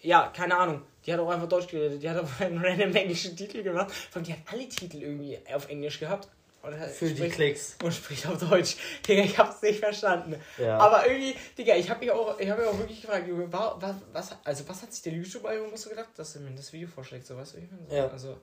[0.03, 0.83] ja, keine Ahnung.
[1.05, 2.03] Die hat auch einfach Deutsch geredet.
[2.03, 3.91] Die hat auch einen random englischen Titel gemacht.
[3.91, 6.29] Vor allem, die hat alle Titel irgendwie auf Englisch gehabt.
[6.63, 7.77] Und Für die Klicks.
[7.83, 8.77] Und spricht auf Deutsch.
[9.09, 10.37] Digga, ich hab's nicht verstanden.
[10.59, 10.79] Ja.
[10.79, 13.77] Aber irgendwie, Digga, ich hab mich auch, ich hab mich auch wirklich gefragt, Junge, wa-
[13.81, 16.87] was, was, also was hat sich der YouTube-Algorithmus so gedacht, dass er mir das Video
[16.87, 17.89] vorschlägt, so weißt du, wie ich meine?
[17.91, 18.07] So, Ja.
[18.09, 18.37] Also,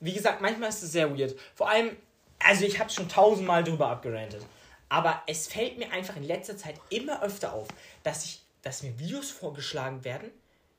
[0.00, 1.34] wie gesagt, manchmal ist es sehr weird.
[1.54, 1.90] Vor allem,
[2.38, 4.44] also ich habe schon tausendmal drüber abgerantet.
[4.88, 7.68] Aber es fällt mir einfach in letzter Zeit immer öfter auf,
[8.02, 10.30] dass ich, dass mir Videos vorgeschlagen werden,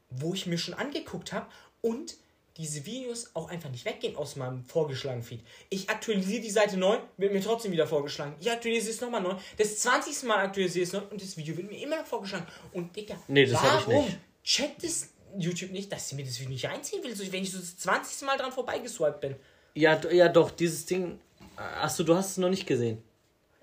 [0.10, 1.47] wo ich mir schon angeguckt habe
[1.82, 2.16] und
[2.58, 5.41] diese Videos auch einfach nicht weggehen aus meinem vorgeschlagenen Feed.
[5.70, 8.34] Ich aktualisiere die Seite neu, wird mir trotzdem wieder vorgeschlagen.
[8.39, 9.36] Ich aktualisiere es nochmal neu.
[9.58, 10.24] Das 20.
[10.24, 12.45] Mal aktualisiere ich es neu und das Video wird mir immer noch vorgeschlagen.
[12.72, 14.18] Und Digga, Nee, das hab ich warum nicht.
[14.43, 17.58] checkt es YouTube nicht, dass sie mir das Video nicht reinziehen will, wenn ich so
[17.60, 18.26] das 20.
[18.26, 19.36] Mal dran vorbeigeswiped bin?
[19.74, 21.20] Ja, ja, doch, dieses Ding.
[21.58, 23.01] Achso, du hast es noch nicht gesehen.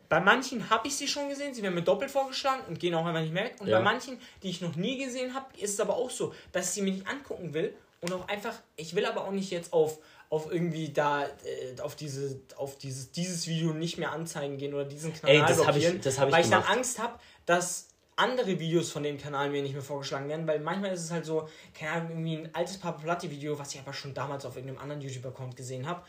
[0.08, 3.06] Bei manchen habe ich sie schon gesehen, sie werden mir doppelt vorgeschlagen und gehen auch
[3.06, 3.56] einfach nicht mehr weg.
[3.60, 3.78] Und Ja.
[3.78, 6.72] bei manchen, die ich noch nie gesehen habe, ist es aber auch so, dass ich
[6.72, 9.98] sie mir nicht angucken will und auch einfach, ich will aber auch nicht jetzt auf,
[10.28, 14.84] auf irgendwie da, äh, auf, diese, auf dieses, dieses Video nicht mehr anzeigen gehen oder
[14.84, 16.62] diesen Kanal Ey, das hab ich- das ich weil ich dann.
[16.64, 20.92] Angst habe, dass andere Videos von dem Kanal mir nicht mehr vorgeschlagen werden, weil manchmal
[20.92, 23.94] ist es halt so, keine Ahnung, irgendwie ein altes Papa Platti Video, was ich aber
[23.94, 26.02] schon damals auf irgendeinem anderen YouTube-Account gesehen habe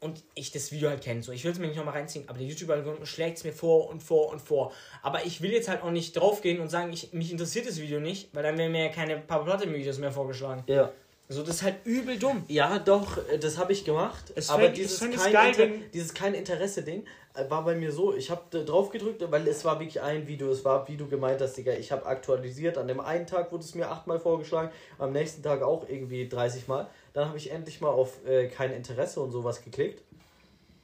[0.00, 1.22] und ich das Video halt kenne.
[1.22, 3.88] So, ich will es mir nicht nochmal reinziehen, aber der YouTube-Algorithmus schlägt es mir vor
[3.88, 4.72] und vor und vor.
[5.02, 8.00] Aber ich will jetzt halt auch nicht draufgehen und sagen, ich, mich interessiert das Video
[8.00, 10.62] nicht, weil dann werden mir ja keine Papa Platte-Videos mehr vorgeschlagen.
[10.66, 10.92] Ja.
[11.30, 12.44] So, das ist halt übel dumm.
[12.48, 14.32] Ja, doch, äh, das habe ich gemacht.
[14.34, 18.14] Es aber ich dieses kein, geil, Inter dieses kein Interesse-Ding äh, war bei mir so.
[18.14, 20.50] Ich habe drauf gedrückt, weil es war wirklich ein Video.
[20.50, 21.72] Es war, wie du gemeint hast, Digga.
[21.74, 22.78] Ich habe aktualisiert.
[22.78, 26.66] An dem einen Tag wurde es mir achtmal vorgeschlagen, am nächsten Tag auch irgendwie 30
[26.66, 26.88] Mal.
[27.18, 30.04] Dann habe ich endlich mal auf äh, kein Interesse und sowas geklickt.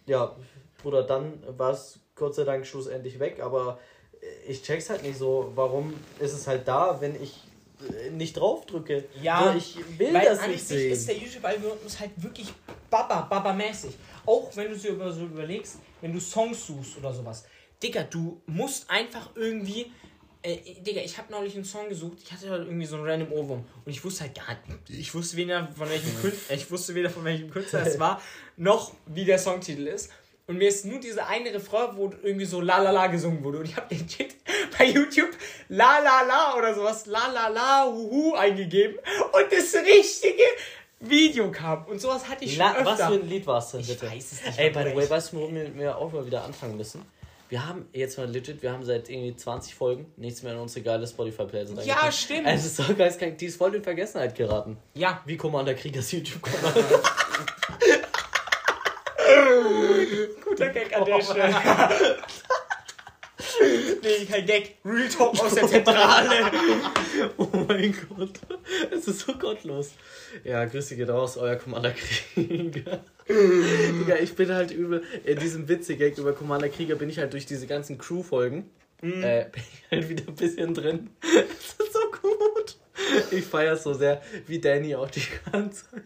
[0.07, 0.35] Ja,
[0.82, 3.39] Bruder, dann war es Gott sei Dank schlussendlich weg.
[3.41, 3.78] Aber
[4.20, 5.53] äh, ich check's halt nicht so.
[5.55, 7.41] Warum ist es halt da, wenn ich
[7.89, 9.05] äh, nicht drauf drücke?
[9.22, 10.93] Ja, so, ich will Weil das an nicht sich sehen.
[10.93, 12.53] ist der YouTube-Algorithmus halt wirklich
[12.91, 13.95] baba, baba-mäßig.
[14.26, 17.45] Auch wenn du dir über so überlegst, wenn du Songs suchst oder sowas.
[17.80, 19.93] Digga, du musst einfach irgendwie.
[20.47, 23.32] Äh, Digga, ich habe neulich einen Song gesucht, ich hatte halt irgendwie so einen random
[23.32, 26.95] Ohrwurm und ich wusste halt gar nicht, ich wusste weder von welchem Künstler, ich wusste
[26.95, 28.20] weder von welchem Künstler es war,
[28.59, 30.11] noch wie der Songtitel ist.
[30.47, 33.61] Und mir ist nur diese eine Refrain, wo irgendwie so La La La gesungen wurde.
[33.61, 34.34] Und ich habe den Shit
[34.78, 35.30] bei YouTube
[35.70, 38.97] La La La oder sowas, La La La, Huhu eingegeben.
[39.32, 40.42] Und das richtige
[41.01, 41.86] Video kam.
[41.86, 42.84] Und sowas hatte ich schon Na, öfter.
[42.84, 44.07] was für ein Lied war es denn, Ich bitte?
[44.11, 46.45] weiß es nicht Ey, by the way, ich- weißt du, warum wir auch mal wieder
[46.45, 47.01] anfangen müssen?
[47.55, 50.84] Wir haben jetzt mal legit, wir haben seit irgendwie 20 Folgen nichts mehr in unsere
[50.84, 52.48] geile Spotify-Playlist Ja, stimmt.
[52.48, 54.76] Es ist so geil, die ist voll in Vergessenheit geraten.
[54.94, 56.74] Ja, Wie Commander Kriegers YouTube-Kanal.
[60.44, 62.18] guter Gag an der Stelle.
[64.02, 64.78] nee, kein Gag.
[64.84, 66.50] Real Talk aus der Zentrale.
[67.36, 68.40] oh mein Gott.
[68.90, 69.92] Es ist so gottlos.
[70.42, 73.05] Ja, Grüße geht raus, euer Commander Krieger.
[73.29, 77.47] Digga, ich bin halt übel, in diesem Witzig-Gag über Commander Krieger bin ich halt durch
[77.47, 78.68] diese ganzen Crew-Folgen,
[79.03, 81.11] äh, bin ich halt wieder ein bisschen drin.
[81.22, 82.77] Das ist so gut.
[83.31, 86.03] Ich feiere so sehr, wie Danny auch die ganze Zeit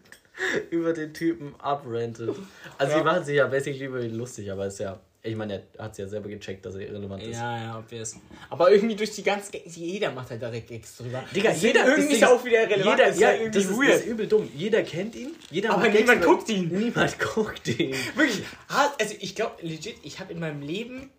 [0.70, 2.30] über den Typen abrantet.
[2.78, 2.98] Also, Ja.
[2.98, 5.92] die machen sich ja basically über ihn lustig, aber ist ja, ich meine, er hat
[5.92, 7.36] es ja selber gecheckt, dass er irrelevant ist.
[7.36, 8.16] Ja, ja, obvious.
[8.50, 11.24] Aber irgendwie durch die ganzen Gags, jeder macht halt direkt Gags drüber.
[11.34, 12.84] Digga, Das jeder sind irgendwie das ist er auch wieder relevant.
[12.84, 13.88] Jeder, das ist ja, irgendwie das ist, weird.
[13.90, 14.50] das ist übel dumm.
[14.54, 16.68] Jeder kennt ihn, jeder Aber niemand guckt ihn.
[16.68, 17.94] Niemand guckt ihn.
[18.14, 18.44] Wirklich.
[18.68, 21.10] Also ich glaube, legit, ich habe in meinem Leben,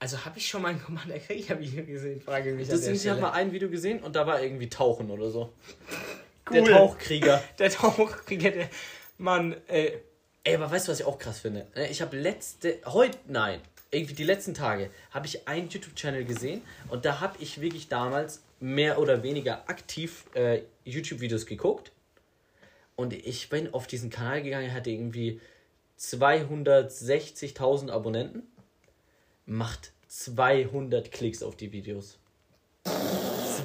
[0.00, 3.20] also habe ich schon mal ein Commander Krieger Video gesehen, frage mich Deswegen, ich habe
[3.20, 5.52] mal ein Video gesehen und da war irgendwie Tauchen oder so.
[6.46, 6.62] Cool.
[6.62, 7.42] Der Tauchkrieger.
[7.58, 8.68] Der Tauchkrieger, der
[9.16, 9.92] Mann, äh,
[10.46, 11.66] Ey, aber weißt du, was ich auch krass finde?
[11.74, 16.60] Ne, Ich habe letzte, heute, nein, irgendwie die letzten Tage, habe ich einen YouTube-Channel gesehen
[16.90, 21.92] und da habe ich wirklich damals mehr oder weniger aktiv äh, YouTube-Videos geguckt.
[22.94, 25.40] Und ich bin auf diesen Kanal gegangen, hatte irgendwie
[25.98, 28.42] 260.000 Abonnenten,
[29.46, 32.18] macht 200 Klicks auf die Videos.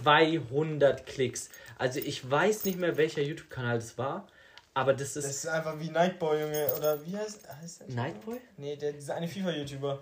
[0.01, 1.49] 200 Klicks.
[1.77, 4.27] Also ich weiß nicht mehr, welcher YouTube-Kanal das war,
[4.81, 5.25] aber das ist...
[5.27, 6.67] Das ist einfach wie Nightboy, Junge.
[6.77, 7.95] Oder wie heißt, heißt der?
[7.95, 8.39] Nightboy?
[8.57, 9.99] Nee, der, dieser eine FIFA-YouTuber.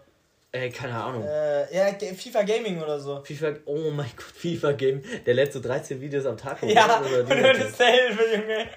[0.51, 1.23] Äh, keine Ahnung.
[1.25, 3.21] Äh, ja, FIFA Gaming oder so.
[3.23, 5.01] FIFA, oh mein Gott, FIFA Game.
[5.25, 6.69] Der lädt so 13 Videos am Tag hoch.
[6.69, 8.67] ja, oder und nur das- dasselbe, Junge.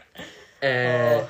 [0.60, 1.28] äh, Oh.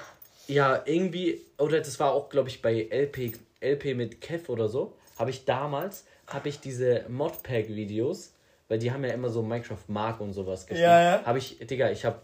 [0.49, 4.97] Ja, irgendwie, oder das war auch, glaube ich, bei LP, LP mit Kev oder so,
[5.17, 8.33] habe ich damals, habe ich diese Modpack-Videos,
[8.69, 10.81] weil die haben ja immer so Minecraft Mark und sowas gespielt.
[10.89, 11.25] Ja, ja.
[11.25, 12.19] Habe ich, Digga, ich habe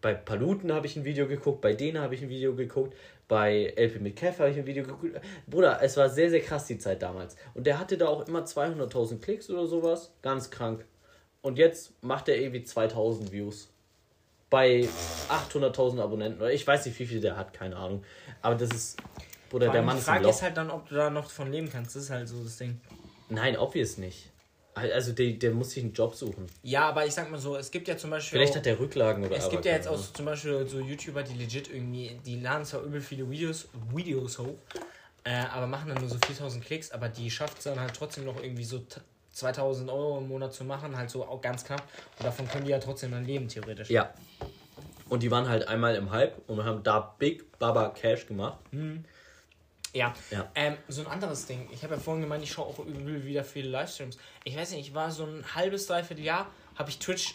[0.00, 2.94] bei Paluten habe ich ein Video geguckt, bei denen habe ich ein Video geguckt,
[3.26, 5.20] bei LP mit Kev habe ich ein Video geguckt.
[5.46, 7.36] Bruder, es war sehr, sehr krass die Zeit damals.
[7.54, 10.12] Und der hatte da auch immer 200.000 Klicks oder sowas.
[10.22, 10.84] Ganz krank.
[11.42, 13.68] Und jetzt macht er irgendwie 2000 Views.
[14.50, 14.88] Bei
[15.28, 16.40] 800.000 Abonnenten.
[16.40, 18.02] Oder ich weiß nicht, wie viel der hat, keine Ahnung.
[18.40, 18.98] Aber das ist.
[19.50, 20.34] Bruder, der Mann die ist ein Frage Loch.
[20.34, 21.96] ist halt dann, ob du da noch von leben kannst.
[21.96, 22.80] Das ist halt so das Ding.
[23.28, 24.30] Nein, obvious nicht.
[24.78, 26.46] Also der, der muss sich einen Job suchen.
[26.62, 28.38] Ja, aber ich sag mal so, es gibt ja zum Beispiel.
[28.38, 30.80] Vielleicht auch, hat der Rücklagen oder es gibt ja jetzt auch so zum Beispiel so
[30.80, 34.56] YouTuber, die legit irgendwie, die laden zwar übel viele Videos, Videos hoch,
[35.24, 38.24] äh, aber machen dann nur so 4000 Klicks, aber die schafft es dann halt trotzdem
[38.24, 39.00] noch irgendwie so t-
[39.32, 41.82] 2000 Euro im Monat zu machen, halt so auch ganz knapp.
[42.18, 43.88] Und davon können die ja trotzdem dann leben, theoretisch.
[43.88, 44.12] Ja.
[45.08, 48.58] Und die waren halt einmal im Hype und haben da Big Baba Cash gemacht.
[49.94, 50.14] Ja.
[50.30, 50.50] Ja.
[50.54, 51.68] Ähm, so ein anderes Ding.
[51.72, 54.18] Ich habe ja vorhin gemeint, ich schaue auch übel wieder viele Livestreams.
[54.44, 57.34] Ich weiß nicht, ich war so ein halbes, dreiviertel Jahr, habe ich Twitch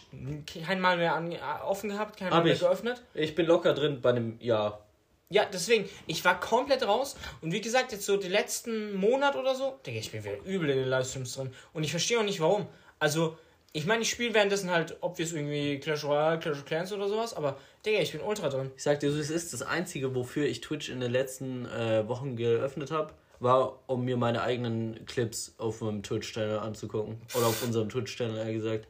[0.64, 2.60] kein Mal mehr an, äh, offen gehabt, kein Mal mehr ich.
[2.60, 3.02] geöffnet.
[3.14, 4.84] Ich bin locker drin bei einem Jahr.
[5.30, 9.54] Ja, deswegen, ich war komplett raus und wie gesagt, jetzt so den letzten Monat oder
[9.54, 12.40] so, Digga, ich bin wieder übel in den Livestreams drin und ich verstehe auch nicht
[12.40, 12.68] warum.
[12.98, 13.36] Also,
[13.72, 16.92] ich meine, ich spiele währenddessen halt, ob wir es irgendwie Clash Royale, Clash of Clans
[16.92, 18.70] oder sowas, aber Digga, ich bin ultra drin.
[18.76, 22.08] Ich sag dir, so, es ist das Einzige, wofür ich Twitch in den letzten äh,
[22.08, 27.20] Wochen geöffnet habe, war, um mir meine eigenen Clips auf meinem Twitch-Channel anzugucken.
[27.34, 28.88] Oder auf unserem Twitch-Channel, eher gesagt.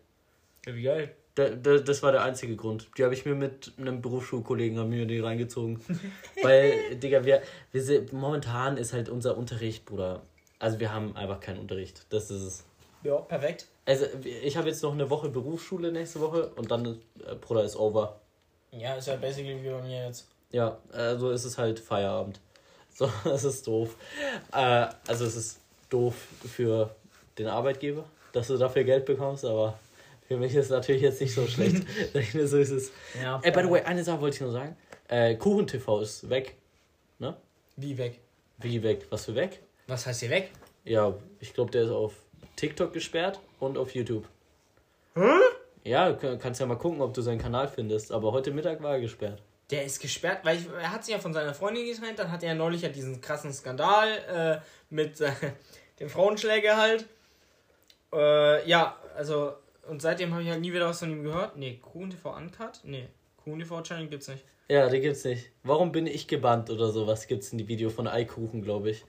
[0.64, 1.16] Ja, wie geil.
[1.34, 2.88] Da, da, das war der einzige Grund.
[2.96, 5.80] Die habe ich mir mit einem Berufsschulkollegen haben mir die reingezogen.
[6.42, 7.42] Weil, Digga, wir,
[7.72, 10.22] wir sind, momentan ist halt unser Unterricht, Bruder.
[10.60, 12.06] Also wir haben einfach keinen Unterricht.
[12.10, 12.64] Das ist es.
[13.02, 13.66] Ja, perfekt.
[13.84, 16.86] Also ich habe jetzt noch eine Woche Berufsschule nächste Woche und dann,
[17.26, 18.20] äh, Bruder, ist over.
[18.78, 20.26] Ja, ist ja basically wie bei mir jetzt.
[20.50, 22.40] Ja, also ist es halt Feierabend.
[22.96, 23.96] So, das ist doof.
[24.52, 25.60] Äh, also es ist
[25.90, 26.14] doof
[26.48, 26.94] für
[27.36, 29.76] den Arbeitgeber, dass du dafür Geld bekommst, aber
[30.28, 31.84] für mich ist es natürlich jetzt nicht so schlecht.
[32.32, 32.92] so ist es.
[33.20, 34.76] Ja, Ey, by the way, eine Sache wollte ich nur sagen.
[35.08, 36.54] Äh, Kuchen TV ist weg.
[37.18, 37.36] Ne?
[37.74, 38.20] Wie weg?
[38.58, 39.06] Wie weg?
[39.10, 39.60] Was für weg?
[39.88, 40.52] Was heißt hier weg?
[40.84, 42.12] Ja, ich glaube, der ist auf
[42.54, 44.28] TikTok gesperrt und auf YouTube.
[45.84, 48.10] Ja, du kannst ja mal gucken, ob du seinen Kanal findest.
[48.10, 49.42] Aber heute Mittag war er gesperrt.
[49.70, 52.42] Der ist gesperrt, weil ich, er hat sich ja von seiner Freundin getrennt, dann hat
[52.42, 54.08] er ja neulich ja diesen krassen Skandal
[54.62, 55.32] äh, mit äh,
[56.00, 57.06] dem Frauenschläger halt.
[58.12, 59.54] Äh, ja, also,
[59.88, 61.56] und seitdem habe ich halt nie wieder was von ihm gehört.
[61.56, 62.80] Nee, QNTV Uncut?
[62.84, 63.08] Nee,
[63.42, 64.44] QNTV Channel gibt's nicht.
[64.68, 65.50] Ja, die gibt's nicht.
[65.62, 69.04] Warum bin ich gebannt oder sowas gibt's in die Video von Eikuchen, glaube ich.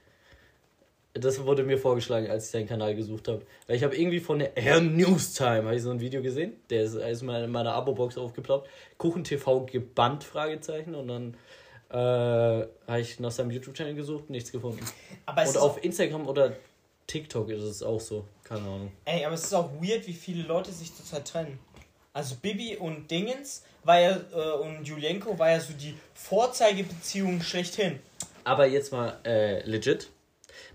[1.18, 3.42] Das wurde mir vorgeschlagen, als ich seinen Kanal gesucht habe.
[3.66, 6.52] Weil ich habe irgendwie von der Air News Time habe ich so ein Video gesehen.
[6.70, 8.68] Der ist, ist mal in meiner Abo-Box aufgeploppt.
[8.98, 10.94] Kuchen TV gebannt, Fragezeichen.
[10.94, 11.36] Und dann
[11.90, 14.84] äh, habe ich nach seinem YouTube-Channel gesucht, nichts gefunden.
[15.26, 16.52] Aber Und auf Instagram oder
[17.06, 18.24] TikTok ist es auch so.
[18.44, 18.92] Keine Ahnung.
[19.04, 21.58] Ey, aber es ist auch weird, wie viele Leute sich zurzeit trennen.
[22.12, 28.00] Also Bibi und Dingens war ja, äh, und Julienko war ja so die Vorzeigebeziehung schlechthin.
[28.44, 30.08] Aber jetzt mal äh, legit.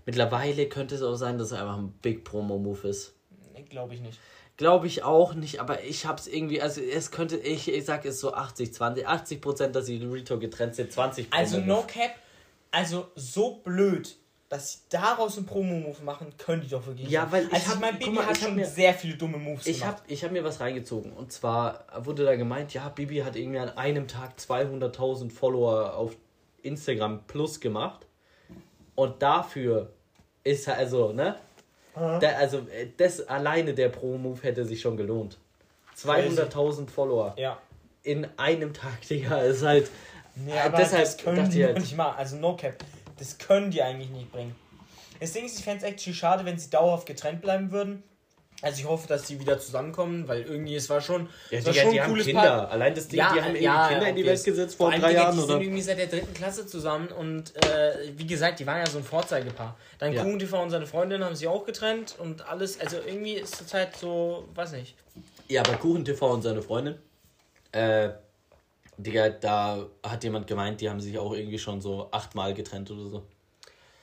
[0.06, 3.14] Mittlerweile könnte es auch sein, dass es einfach ein Big Promo-Move ist.
[3.54, 4.18] Nee, glaube ich nicht.
[4.58, 8.20] Glaube ich auch nicht, aber ich hab's irgendwie, also es könnte, ich, ich sag es
[8.20, 12.12] so 80, 20, 80 Prozent, dass sie in Retalk getrennt sind, 20 Also no cap,
[12.70, 14.14] also so blöd,
[14.50, 17.08] dass sie daraus einen Promo-Move machen, können die doch wirklich.
[17.08, 19.14] Ja, weil ich also hab- mein Baby mal, hat ich hab schon mir- sehr viele
[19.16, 20.00] dumme Moves Ich gemacht.
[20.00, 23.58] hab, ich hab mir was reingezogen und zwar wurde da gemeint, ja, Bibi hat irgendwie
[23.58, 26.14] an einem Tag 200.000 Follower auf
[26.62, 28.06] Instagram plus gemacht
[28.94, 29.90] und dafür
[30.44, 31.36] ist er also, ne?
[31.94, 35.38] Da, also äh, das alleine der Pro-Move hätte sich schon gelohnt.
[35.98, 37.58] 200.000 Follower Ja.
[38.02, 39.90] in einem Tag, Digga, ist halt.
[40.34, 42.12] Nee, Äh, aber deshalb das können dachte die halt- nicht mal.
[42.12, 42.76] Also no cap.
[43.18, 44.56] Das können die eigentlich nicht bringen.
[45.20, 48.02] Das Ding ist, ich fände es actually schade, wenn sie dauerhaft getrennt bleiben würden.
[48.62, 51.72] Also ich hoffe, dass die wieder zusammenkommen, weil irgendwie es war schon, Ja, es war
[51.72, 52.40] Digga, schon die ein haben cooles Kinder.
[52.42, 52.70] Paar.
[52.70, 54.24] Allein das Ding, Ja, die haben ja, Kinder in die.
[54.24, 57.54] Welt gesetzt Vor vor drei Jahren, Die sind irgendwie seit der dritten Klasse zusammen und
[57.66, 59.76] äh, wie gesagt, die waren ja so ein Vorzeigepaar.
[59.98, 60.24] Dann Ja.
[60.24, 63.96] TV und seine Freundin haben sich auch getrennt und alles, also irgendwie ist es halt
[63.96, 64.94] so, weiß nicht.
[65.48, 66.94] Ja, bei Kuchen TV und seine Freundin.
[67.72, 68.10] Äh,
[68.96, 73.04] Digga, da hat jemand gemeint, die haben sich auch irgendwie schon so achtmal getrennt oder
[73.10, 73.22] so.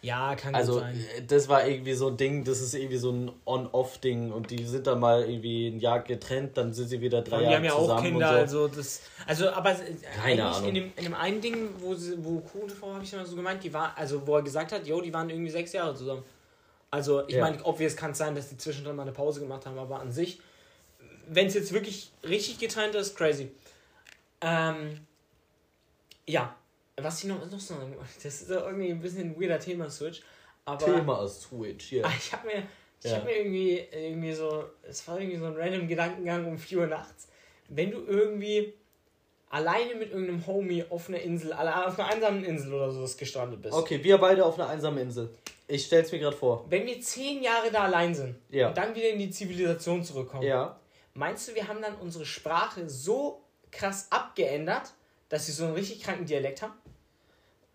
[0.01, 1.05] Ja, kann Also, gut sein.
[1.17, 4.65] äh, das war irgendwie so ein Ding, das ist irgendwie so ein On-Off-Ding und die
[4.65, 7.55] sind dann mal irgendwie ein Jahr getrennt, dann sind sie wieder drei Und die Jahre
[7.57, 8.35] haben ja zusammen auch Kinder, so.
[8.35, 9.01] also das.
[9.27, 9.75] Also, aber äh,
[10.23, 10.69] Keine Ahnung.
[10.69, 13.35] in dem, in dem einen Ding, wo sie, wo Kuchen TV habe ich mal so
[13.35, 16.23] gemeint, die war, also wo er gesagt hat, jo, die waren irgendwie sechs Jahre zusammen.
[16.91, 17.43] Also, ich Ja.
[17.43, 20.11] meine, obvious kann es sein, dass die zwischendrin mal eine Pause gemacht haben, aber an
[20.13, 20.39] sich,
[21.27, 23.51] wenn es jetzt wirklich richtig getrennt ist, crazy.
[24.41, 25.01] Ähm,
[26.25, 26.55] ja,
[27.03, 30.21] was ich noch, noch sagen wollte, das ist irgendwie ein bisschen ein weirder Thema-Switch,
[30.65, 32.05] aber Thema Switch, ja.
[32.05, 32.63] Ah, ich habe mir,
[33.01, 33.17] ich Ja.
[33.17, 36.87] hab mir irgendwie, irgendwie so, es war irgendwie so ein random Gedankengang um 4 Uhr
[36.87, 37.27] nachts.
[37.69, 38.73] Wenn du irgendwie
[39.49, 43.73] alleine mit irgendeinem Homie auf einer Insel, auf einer einsamen Insel oder sowas gestrandet bist.
[43.73, 45.29] Okay, wir beide auf einer einsamen Insel.
[45.67, 46.65] Ich stell's mir gerade vor.
[46.69, 48.69] Wenn wir 10 Jahre da allein sind Ja.
[48.69, 50.79] und dann wieder in die Zivilisation zurückkommen, Ja.
[51.13, 54.93] meinst du, wir haben dann unsere Sprache so krass abgeändert,
[55.29, 56.73] dass sie so einen richtig kranken Dialekt haben?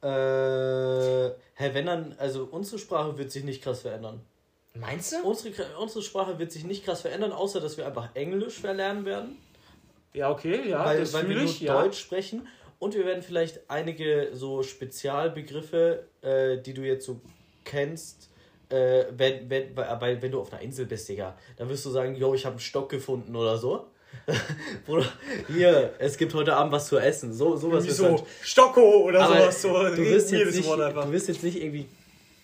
[0.04, 4.20] Äh, hä, wenn dann, also unsere Sprache wird sich nicht krass verändern.
[4.74, 5.22] Meinst du?
[5.26, 9.38] Unsere, unsere Sprache wird sich nicht krass verändern, außer dass wir einfach Englisch verlernen werden.
[10.12, 11.80] Ja, okay, ja, weil, weil wir nur ich, ja.
[11.80, 12.46] Deutsch sprechen.
[12.78, 17.20] Und wir werden vielleicht einige so Spezialbegriffe, äh, die du jetzt so
[17.64, 18.30] kennst,
[18.68, 22.14] äh, wenn, wenn, weil, wenn du auf einer Insel bist, Digga, dann wirst du sagen,
[22.14, 23.86] yo, ich habe einen Stock gefunden oder so.
[24.86, 25.06] Bruder,
[25.54, 27.32] hier, es gibt heute Abend was zu essen.
[27.32, 29.62] So, sowas wird so Stocko oder aber sowas.
[29.62, 31.86] So du, wirst jetzt nicht, du wirst jetzt nicht irgendwie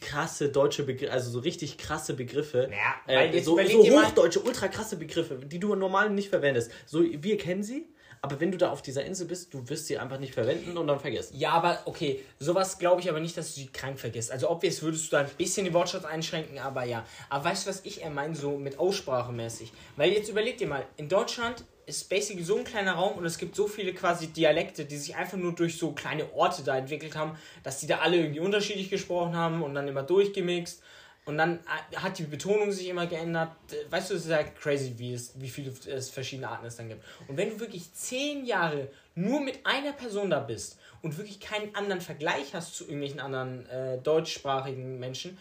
[0.01, 2.71] krasse deutsche Begriffe, also so richtig krasse Begriffe,
[3.07, 6.71] weil äh, so, so hochdeutsche, ultra krasse Begriffe, die du normal nicht verwendest.
[6.87, 7.87] So, wir kennen sie,
[8.23, 10.87] aber wenn du da auf dieser Insel bist, du wirst sie einfach nicht verwenden und
[10.87, 11.39] dann vergessen.
[11.39, 14.31] Ja, aber okay, sowas glaube ich aber nicht, dass du sie krank vergisst.
[14.31, 17.07] Also obvious würdest du da ein bisschen den Wortschatz einschränken, aber ja.
[17.31, 19.73] Aber weißt du, was ich eher meine, so mit Aussprache mäßig?
[19.97, 23.39] Weil jetzt überleg dir mal, in Deutschland ist basically so ein kleiner Raum und es
[23.39, 27.17] gibt so viele quasi Dialekte, die sich einfach nur durch so kleine Orte da entwickelt
[27.17, 30.83] haben, dass die da alle irgendwie unterschiedlich gesprochen haben und dann immer durchgemixt.
[31.31, 31.61] Und dann
[31.93, 33.51] äh, hat die Betonung sich immer geändert.
[33.89, 36.89] Weißt du, es ist ja crazy, wie, es, wie viele es verschiedene Arten es dann
[36.89, 37.05] gibt.
[37.29, 41.73] Und wenn du wirklich zehn Jahre nur mit einer Person da bist und wirklich keinen
[41.77, 45.39] anderen Vergleich hast zu irgendwelchen anderen äh, deutschsprachigen Menschen,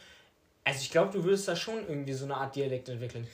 [0.64, 3.28] also ich glaube, du würdest da schon irgendwie so eine Art Dialekt entwickeln.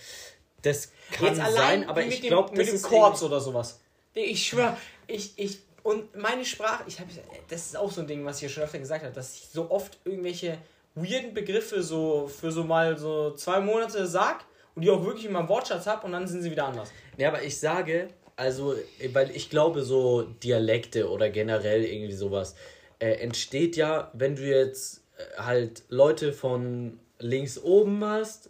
[0.62, 3.82] Das kann Jetzt allein sein, aber ich glaube, mit dem Chords oder sowas.
[4.14, 4.78] Ich schwör,
[5.08, 7.10] ich, ich, und meine Sprache, ich habe,
[7.49, 9.49] das ist auch so ein Ding, was ich ja schon öfter gesagt habe, dass ich
[9.51, 10.58] so oft irgendwelche
[10.95, 15.33] weirden Begriffe so für so mal so zwei Monate sag und die auch wirklich in
[15.33, 16.91] meinem Wortschatz habe und dann sind sie wieder anders.
[17.17, 18.75] Ja, aber ich sage, also,
[19.13, 22.55] weil ich glaube, so Dialekte oder generell irgendwie sowas
[22.99, 28.49] äh, entsteht ja, wenn du jetzt äh, halt Leute von links oben hast,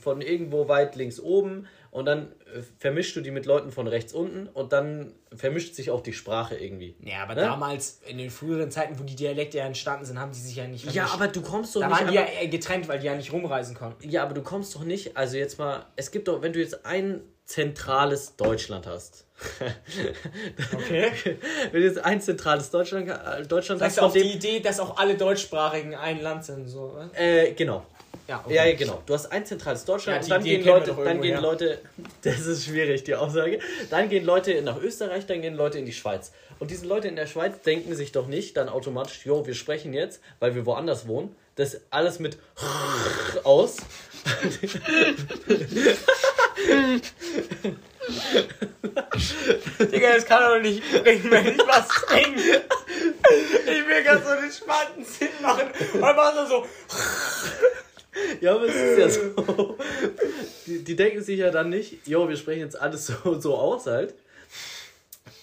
[0.00, 4.12] von irgendwo weit links oben und dann äh, vermischst du die mit Leuten von rechts
[4.12, 6.96] unten und dann vermischt sich auch die Sprache irgendwie.
[7.00, 7.42] Ja, aber Ne?
[7.42, 10.66] damals, in den früheren Zeiten, wo die Dialekte ja entstanden sind, haben die sich ja
[10.66, 11.14] nicht Ja, vermischt.
[11.14, 13.32] aber du kommst doch Da nicht waren die ja eher getrennt, weil die ja nicht
[13.32, 14.08] rumreisen konnten.
[14.10, 16.84] Ja, aber du kommst doch nicht, also jetzt mal, es gibt doch, wenn du jetzt
[16.84, 19.26] ein zentrales Deutschland hast.
[20.74, 21.10] Okay.
[21.72, 24.20] wenn du jetzt ein zentrales Deutschland, äh, Deutschland hast, du von auf die.
[24.20, 26.96] Idee, dass auch alle Deutschsprachigen ein Land sind, so?
[27.14, 27.84] Äh, genau.
[28.28, 29.02] Ja, Ja, ja, genau.
[29.06, 31.40] Du hast ein zentrales Deutschland Ja, und die dann Idee gehen Leute, dann gehen her.
[31.40, 31.80] Leute,
[32.22, 33.58] das ist schwierig, die Aussage.
[33.90, 36.32] Dann gehen Leute nach Österreich, dann gehen Leute in die Schweiz.
[36.58, 39.92] Und diese Leute in der Schweiz denken sich doch nicht dann automatisch, jo, wir sprechen
[39.92, 42.38] jetzt, weil wir woanders wohnen, das alles mit
[43.44, 43.76] aus.
[49.78, 52.62] Digga, das kann doch nicht bringen, wenn ich was singe.
[53.66, 56.66] Ich will ganz so den spannenden Sinn machen und dann du so.
[58.42, 59.78] Ja, aber es ist ja so.
[60.66, 63.86] Die, die denken sich ja dann nicht, jo, wir sprechen jetzt alles so, so aus
[63.86, 64.14] halt.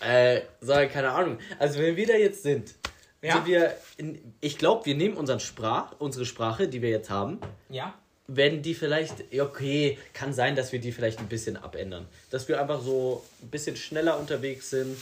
[0.02, 1.40] Äh, sag keine Ahnung.
[1.58, 2.74] Also wenn wir da jetzt sind,
[3.22, 3.34] Ja.
[3.36, 7.40] sind wir, in, ich glaube, wir nehmen unseren Sprach, unsere Sprache, die wir jetzt haben,
[7.70, 7.94] Ja.
[8.28, 12.06] werden die vielleicht, okay, kann sein, dass wir die vielleicht ein bisschen abändern.
[12.32, 14.96] Dass wir einfach so ein bisschen schneller unterwegs sind,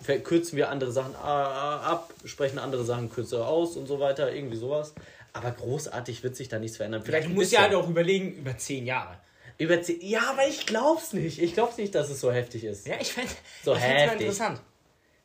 [0.00, 4.56] verkürzen wir andere Sachen a- ab, sprechen andere Sachen kürzer aus und so weiter, irgendwie
[4.56, 4.94] sowas.
[5.32, 7.02] Aber großartig wird sich da nichts verändern.
[7.04, 9.18] Vielleicht Du ein musst ja halt auch überlegen, über zehn Jahre.
[9.58, 11.40] Über zehn, ja, aber ich glaub's nicht.
[11.40, 12.86] Ich glaub's nicht, dass es so heftig ist.
[12.86, 13.30] Ja, ich fände
[13.64, 14.20] So ich fänd's mal heftig.
[14.22, 14.60] interessant.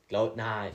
[0.10, 0.72] Glaub, nein.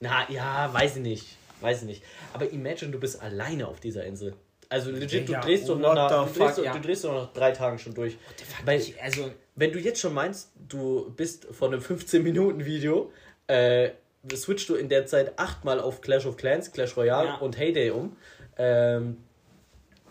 [0.00, 1.26] Na, ja, weiß ich nicht.
[1.60, 2.02] Weiß ich nicht.
[2.32, 4.34] Aber imagine, du bist alleine auf dieser Insel.
[4.68, 6.72] Also legit, du drehst doch what nach, the du drehst, fuck, doch- ja.
[6.72, 8.16] du drehst doch nach drei Tagen schon durch.
[8.64, 13.12] Weil, Ich, also, wenn du jetzt schon meinst, du bist von einem 15-Minuten-Video,
[13.46, 13.90] äh,
[14.34, 17.34] switchst du in der Zeit achtmal auf Clash of Clans, Clash Royale Ja.
[17.36, 18.16] und Heyday um.
[18.56, 19.18] Ähm,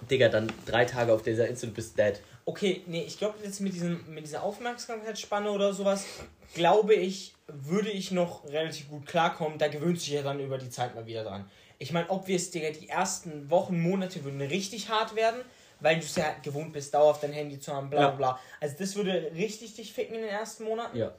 [0.09, 2.19] Digga, dann drei Tage auf dieser Insel, bist dead.
[2.45, 6.05] okay, nee, ich glaube jetzt mit, diesem, mit dieser Aufmerksamkeitsspanne oder sowas,
[6.53, 9.57] glaube ich, würde ich noch relativ gut klarkommen.
[9.57, 11.49] Da gewöhnt sich ja dann über die Zeit mal wieder dran.
[11.79, 15.39] Ich meine, ob wir es, Digga, die ersten Wochen, Monate würden richtig hart werden,
[15.79, 18.07] weil du es ja gewohnt bist, dauerhaft dein Handy zu haben, bla Ja.
[18.09, 18.39] bla bla.
[18.59, 20.97] Also das würde richtig dich ficken in den ersten Monaten.
[20.97, 21.13] Ja.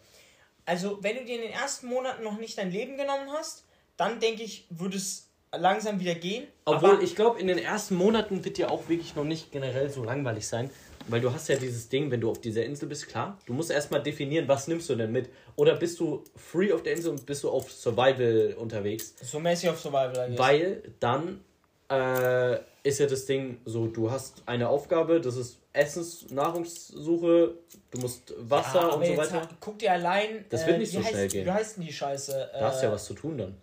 [0.67, 3.65] Also, wenn du dir in den ersten Monaten noch nicht dein Leben genommen hast,
[3.97, 6.47] dann denke ich, würde es langsam wieder gehen.
[6.65, 9.91] Obwohl, Aber- ich glaube, in den ersten Monaten wird dir auch wirklich noch nicht generell
[9.91, 10.71] so langweilig sein.
[11.07, 13.71] Weil du hast ja dieses Ding, wenn du auf dieser Insel bist, klar, du musst
[13.71, 15.29] erstmal definieren, was nimmst du denn mit.
[15.55, 19.15] Oder bist du free auf der Insel und bist du auf Survival unterwegs?
[19.21, 20.39] so mäßig auf Survival I guess.
[20.39, 21.45] Weil dann
[21.91, 22.55] äh,
[22.85, 27.55] ist ja das Ding so, du hast eine Aufgabe, das ist Essens, Nahrungssuche,
[27.91, 29.41] du musst Wasser Ja, und so weiter.
[29.43, 30.45] ha- Guck dir allein.
[30.49, 31.47] Das äh, wird nicht wie so heißt, schnell gehen.
[31.47, 32.51] Wie heißt denn die Scheiße?
[32.53, 33.57] Da hast du ja Äh, was zu tun dann.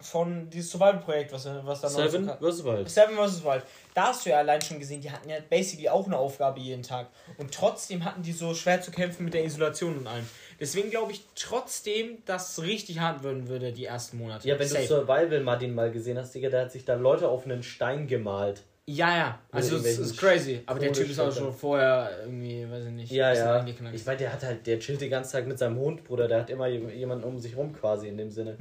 [0.00, 2.62] von dieses Survival-Projekt, was, was da noch Seven vs.
[2.64, 2.90] Wild.
[2.90, 3.42] Seven vs.
[3.42, 3.64] Wild.
[3.94, 6.82] Da hast du ja allein schon gesehen, die hatten ja basically auch eine Aufgabe jeden
[6.82, 7.08] Tag.
[7.38, 10.28] Und trotzdem hatten die so schwer zu kämpfen mit der Isolation und allem.
[10.60, 14.46] Deswegen glaube ich trotzdem, dass es richtig hart werden würde, die ersten Monate.
[14.46, 14.86] Ja, wenn du Safe.
[14.86, 18.62] Survival Martin mal gesehen hast, Digga, der hat sich da Leute auf einen Stein gemalt.
[18.86, 19.38] Ja, ja.
[19.50, 20.60] Also es ist crazy.
[20.66, 23.56] Aber der Typ ist auch schon vorher irgendwie, weiß ich nicht, Ja, ja.
[23.94, 26.28] Ich weiß, der hat halt, der chillt den ganzen Tag mit seinem Hund, Bruder.
[26.28, 28.56] Der hat immer jem- jemanden um sich rum quasi in dem Sinne.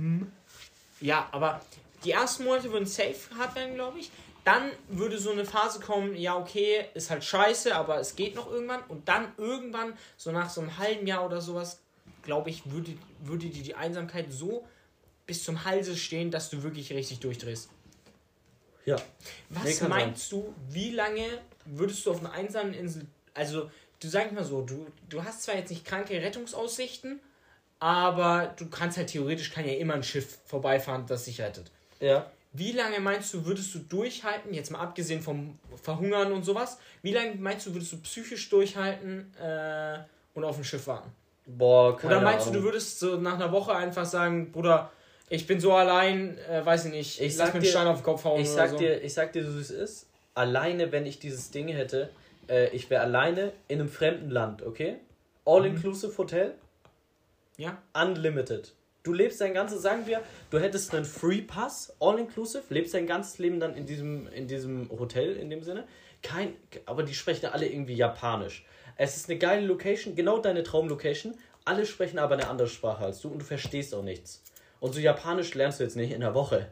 [1.01, 1.59] Ja, aber
[2.05, 4.11] die ersten Monate würden safe hart werden, glaube ich.
[4.45, 8.49] Dann würde so eine Phase kommen, ja, okay, ist halt scheiße, aber es geht noch
[8.51, 8.81] irgendwann.
[8.87, 11.79] Und dann irgendwann, so nach so einem halben Jahr oder sowas,
[12.23, 14.65] glaube ich, würde, würde dir die Einsamkeit so
[15.25, 17.69] bis zum Halse stehen, dass du wirklich richtig durchdrehst.
[18.85, 18.97] Ja.
[19.49, 21.25] Was Nee, meinst du, wie lange
[21.65, 23.69] würdest du auf einer einsamen Insel, also
[23.99, 27.19] du sag mal so, du, du hast zwar jetzt nicht kranke Rettungsaussichten,
[27.79, 31.71] aber du kannst halt theoretisch, kann ja immer ein Schiff vorbeifahren, das sich rettet.
[31.99, 32.29] Ja.
[32.51, 37.11] Wie lange meinst du, würdest du durchhalten, jetzt mal abgesehen vom Verhungern und sowas, wie
[37.11, 39.97] lange meinst du, würdest du psychisch durchhalten äh,
[40.35, 41.11] und auf ein Schiff warten?
[41.45, 42.53] Boah, keine Oder meinst Ahnung.
[42.53, 44.91] du, du würdest so nach einer Woche einfach sagen, Bruder,
[45.29, 47.87] ich bin so allein, äh, weiß ich nicht, Ich lass sag mir einen dir- Stein
[47.87, 48.77] auf den Kopf hauen Ich sag so.
[48.77, 50.07] dir, ich sag dir, so wie es ist.
[50.35, 52.09] Alleine, wenn ich dieses Ding hätte,
[52.49, 54.97] äh, ich wäre alleine in einem fremden Land, okay?
[55.45, 56.55] All-inclusive Hotel,
[57.57, 57.77] Ja?
[57.93, 58.73] unlimited.
[59.03, 63.37] Du lebst dein ganzes, sagen wir, du hättest einen Free Pass, all-inclusive, lebst dein ganzes
[63.37, 65.83] Leben dann in diesem, in diesem Hotel in dem Sinne.
[66.21, 66.53] Kein,
[66.85, 68.65] aber die sprechen alle irgendwie Japanisch.
[68.95, 71.33] Es ist eine geile Location, genau deine Traumlocation.
[71.65, 74.41] Alle sprechen aber eine andere Sprache als du und du verstehst auch nichts.
[74.83, 76.67] Und so Japanisch lernst du jetzt nicht in einer Woche.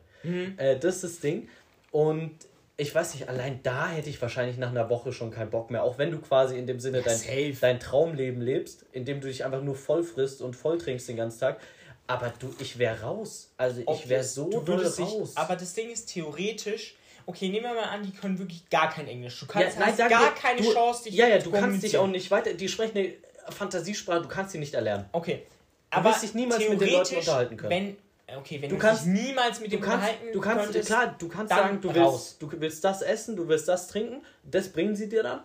[0.58, 1.48] Äh, das ist das Ding.
[1.92, 2.36] Und
[2.76, 5.82] ich weiß nicht, allein da hätte ich wahrscheinlich nach einer Woche schon keinen Bock mehr.
[5.82, 7.56] Auch wenn du quasi in dem Sinne dein, safe.
[7.62, 11.40] dein Traumleben lebst, indem du dich einfach nur voll frisst und voll trinkst den ganzen
[11.40, 11.62] Tag.
[12.06, 13.54] Aber du, ich wäre raus.
[13.56, 15.30] Also ich wäre so du würdest raus.
[15.30, 16.96] Dich, aber das Ding ist theoretisch,
[17.28, 19.40] okay, nehmen wir mal an, die können wirklich gar kein Englisch.
[19.40, 21.82] Du kannst, nein, hast sag gar mir, keine du, Chance, dich Ja, ja, du kannst
[21.82, 22.56] dich auch nicht weiter.
[22.56, 23.14] Die sprechen eine
[23.48, 25.06] Fantasiesprache, du kannst sie nicht erlernen.
[25.14, 25.44] Okay.
[25.92, 27.98] Du aber wirst dich niemals mit den Leuten unterhalten können.
[28.28, 30.88] Wenn, okay, wenn Du du, kannst- dich niemals mit dem kannst, unterhalten du kannst, könntest,
[30.88, 32.38] klar, du kannst sagen, du raus.
[32.40, 35.42] willst, du willst das essen, du willst das trinken, das bringen sie dir dann.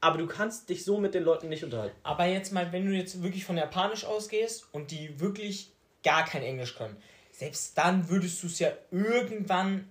[0.00, 1.96] Aber du kannst dich so mit den Leuten nicht unterhalten.
[2.04, 5.72] Aber jetzt mal, wenn du jetzt wirklich von Japanisch ausgehst und die wirklich
[6.04, 6.96] gar kein Englisch können,
[7.32, 9.88] selbst dann würdest du es ja irgendwann,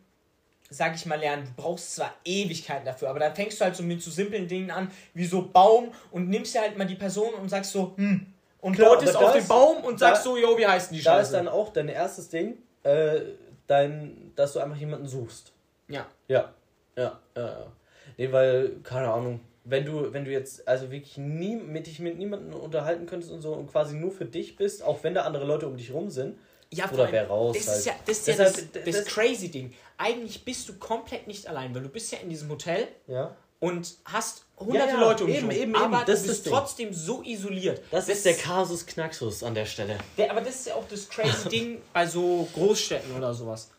[0.69, 1.45] sag ich mal, lernen.
[1.55, 4.71] Du brauchst zwar Ewigkeiten dafür, aber dann fängst du halt so mit so simplen Dingen
[4.71, 8.33] an, wie so Baum und nimmst dir halt mal die Person und sagst so, hm.
[8.67, 11.03] Und Klar, deutest auf den Baum und sagst da- so, jo, wie heißt denn die
[11.03, 11.37] Da ist Scheiße?
[11.37, 13.21] dann auch dein erstes Ding, äh,
[13.65, 15.53] dein, dass du einfach jemanden suchst.
[15.87, 16.05] Ja.
[16.27, 16.53] Ja,
[16.95, 17.41] ja, ja.
[17.45, 17.71] ja.
[18.17, 22.17] Nee, weil, keine Ahnung, wenn du, wenn du jetzt also wirklich nie mit dich mit
[22.17, 25.45] niemandem unterhalten könntest und so und quasi nur für dich bist, auch wenn da andere
[25.45, 26.37] Leute um dich rum sind,
[26.69, 27.77] Ja, Oder wer raus Das halt.
[27.79, 29.73] ist ja das, ist ja das, Deshalb, das, das- crazy Ding.
[29.97, 33.33] Eigentlich bist du komplett nicht allein, weil du bist ja in diesem Hotel ja.
[33.61, 36.43] und hast hunderte Ja, ja, Leute um eben, eben, aber eben, das du ist das
[36.43, 36.53] Ding.
[36.53, 37.81] trotzdem so isoliert.
[37.91, 39.97] Das, ist der Kasus Knaxus an der Stelle.
[40.17, 43.69] Der, aber das ist ja auch das crazy Ding bei so Großstädten oder sowas.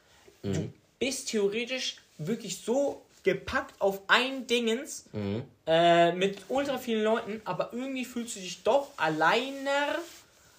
[0.43, 0.53] Mhm.
[0.53, 5.43] Du bist theoretisch wirklich so gepackt auf ein Dingens Mhm.
[5.67, 9.97] äh, mit ultra vielen Leuten, aber irgendwie fühlst du dich doch alleiner,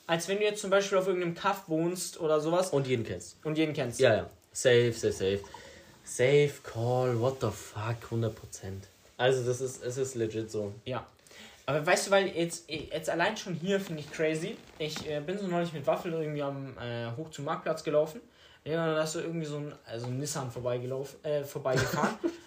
[0.08, 3.38] als wenn du jetzt zum Beispiel auf irgendeinem Kaff wohnst oder sowas Und jeden kennst.
[3.44, 4.00] und jeden kennst.
[4.00, 4.30] Ja, ja.
[4.52, 5.40] Safe, safe, safe.
[6.04, 8.32] Safe Call, what the fuck, 100%.
[9.20, 10.74] Also das ist, es ist legit so.
[10.86, 11.06] Ja.
[11.66, 14.56] Aber weißt du, weil jetzt, jetzt allein schon hier finde ich crazy.
[14.80, 18.22] Ich äh, bin so neulich mit Waffel irgendwie am äh, hoch zum Marktplatz gelaufen.
[18.64, 22.18] Ja, da ist so irgendwie so ein, also ein Nissan vorbeigelaufen, äh, vorbeigefahren.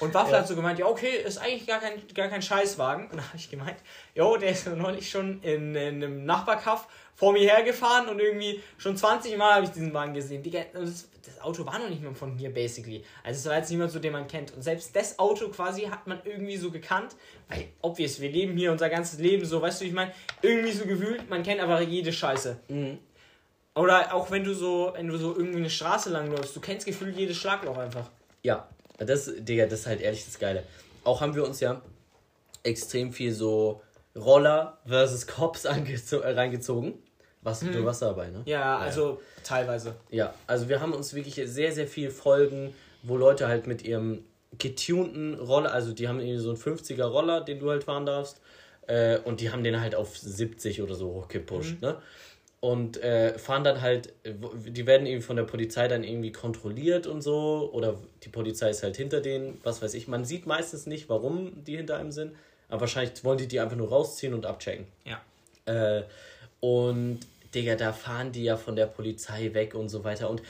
[0.00, 0.38] und Waffel Ja.
[0.40, 3.10] hat so gemeint, ja okay, ist eigentlich gar kein, gar kein Scheißwagen.
[3.10, 3.76] Und da habe ich gemeint,
[4.14, 8.96] jo, der ist neulich schon in, in einem Nachbarkaff vor mir hergefahren und irgendwie schon
[8.96, 10.42] 20 Mal habe ich diesen Wagen gesehen.
[10.42, 13.02] Digga, das, das Auto war noch nicht mal von hier, basically.
[13.24, 14.52] Also es war jetzt niemand so, den man kennt.
[14.52, 17.16] Und selbst das Auto quasi hat man irgendwie so gekannt,
[17.48, 20.84] weil, obvious, wir leben hier unser ganzes Leben so, weißt du, ich meine, irgendwie so
[20.84, 22.60] gefühlt, man kennt aber jede Scheiße.
[23.74, 26.86] Oder auch wenn du so, wenn du so irgendwie eine Straße lang läufst, du kennst
[26.86, 28.10] gefühlt jedes Schlagloch einfach.
[28.42, 28.68] Ja,
[28.98, 30.62] das, Digga, das ist halt ehrlich das Geile.
[31.04, 31.82] Auch haben wir uns ja
[32.62, 33.82] extrem viel so
[34.16, 36.94] Roller versus Cops äh, reingezogen.
[37.42, 38.42] Was, du warst dabei, ne?
[38.44, 39.94] Ja, also teilweise.
[40.10, 42.74] Ja, also wir haben uns wirklich sehr, sehr viel Folgen,
[43.04, 44.24] wo Leute halt mit ihrem
[44.58, 48.40] getunten Roller, also die haben irgendwie so einen 50er Roller, den du halt fahren darfst,
[48.88, 51.98] äh, und die haben den halt auf 70 oder so hochgepusht, ne?
[52.66, 57.22] Und äh, fahren dann halt, die werden irgendwie von der Polizei dann irgendwie kontrolliert und
[57.22, 60.08] so, oder die Polizei ist halt hinter denen, was weiß ich.
[60.08, 62.34] Man sieht meistens nicht, warum die hinter einem sind,
[62.68, 64.88] aber wahrscheinlich wollen die die einfach nur rausziehen und abchecken.
[65.04, 65.20] Ja.
[65.66, 66.02] Äh,
[66.58, 67.20] und
[67.54, 70.28] Digga, da fahren die ja von der Polizei weg und so weiter.
[70.28, 70.42] Und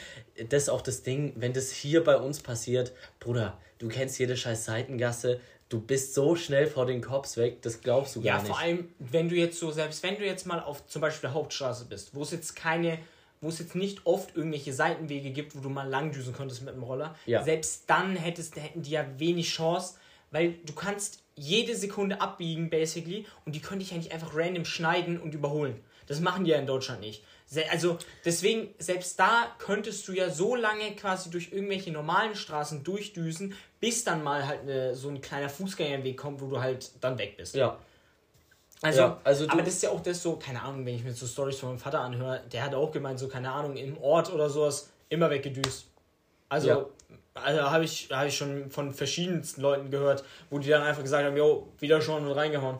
[0.48, 4.38] das ist auch das Ding, wenn das hier bei uns passiert, Bruder, du kennst jede
[4.38, 5.38] scheiß Seitengasse,
[5.68, 8.48] du bist so schnell vor den Cops weg, das glaubst du Ja, gar nicht.
[8.52, 11.34] vor allem, wenn du jetzt so, selbst wenn du jetzt mal auf zum Beispiel der
[11.34, 12.98] Hauptstraße bist, wo es jetzt keine,
[13.40, 16.82] wo es jetzt nicht oft irgendwelche Seitenwege gibt, wo du mal langdüsen könntest mit dem
[16.82, 17.42] Roller, Ja.
[17.42, 19.94] selbst dann hättest, hätten die ja wenig Chance,
[20.30, 24.64] weil du kannst jede Sekunde abbiegen, basically, und die können dich ja nicht einfach random
[24.64, 25.80] schneiden und überholen.
[26.06, 27.24] Das machen die ja in Deutschland nicht.
[27.70, 33.54] Also deswegen, selbst da könntest du ja so lange quasi durch irgendwelche normalen Straßen durchdüsen,
[33.78, 37.36] bis dann mal halt eine, so ein kleiner Fußgängerweg kommt, wo du halt dann weg
[37.36, 37.54] bist.
[37.54, 37.78] Ja,
[38.82, 41.12] Also, Ja, also aber das ist ja auch das so, keine Ahnung, wenn ich mir
[41.12, 44.32] so Stories von meinem Vater anhöre, der hat auch gemeint, so, keine Ahnung, im Ort
[44.32, 45.86] oder sowas, immer weggedüst.
[46.48, 46.86] Also, Ja.
[47.34, 51.24] also habe ich, hab ich schon von verschiedensten Leuten gehört, wo die dann einfach gesagt
[51.24, 52.78] haben, jo, wieder schon und reingehauen.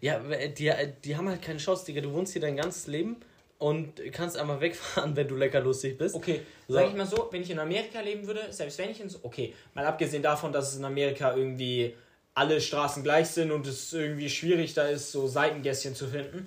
[0.00, 0.72] Ja, die,
[1.04, 2.00] die haben halt keine Chance, Digga.
[2.00, 3.16] Du wohnst hier dein ganzes Leben
[3.58, 6.14] und kannst einmal wegfahren, wenn du lecker lustig bist.
[6.14, 6.74] Okay, So.
[6.74, 9.18] sag ich mal so, wenn ich in Amerika leben würde, selbst wenn ich in so,
[9.22, 11.94] okay, mal abgesehen davon, dass es in Amerika irgendwie
[12.34, 16.46] alle Straßen gleich sind und es irgendwie schwierig da ist, so Seitengässchen zu finden.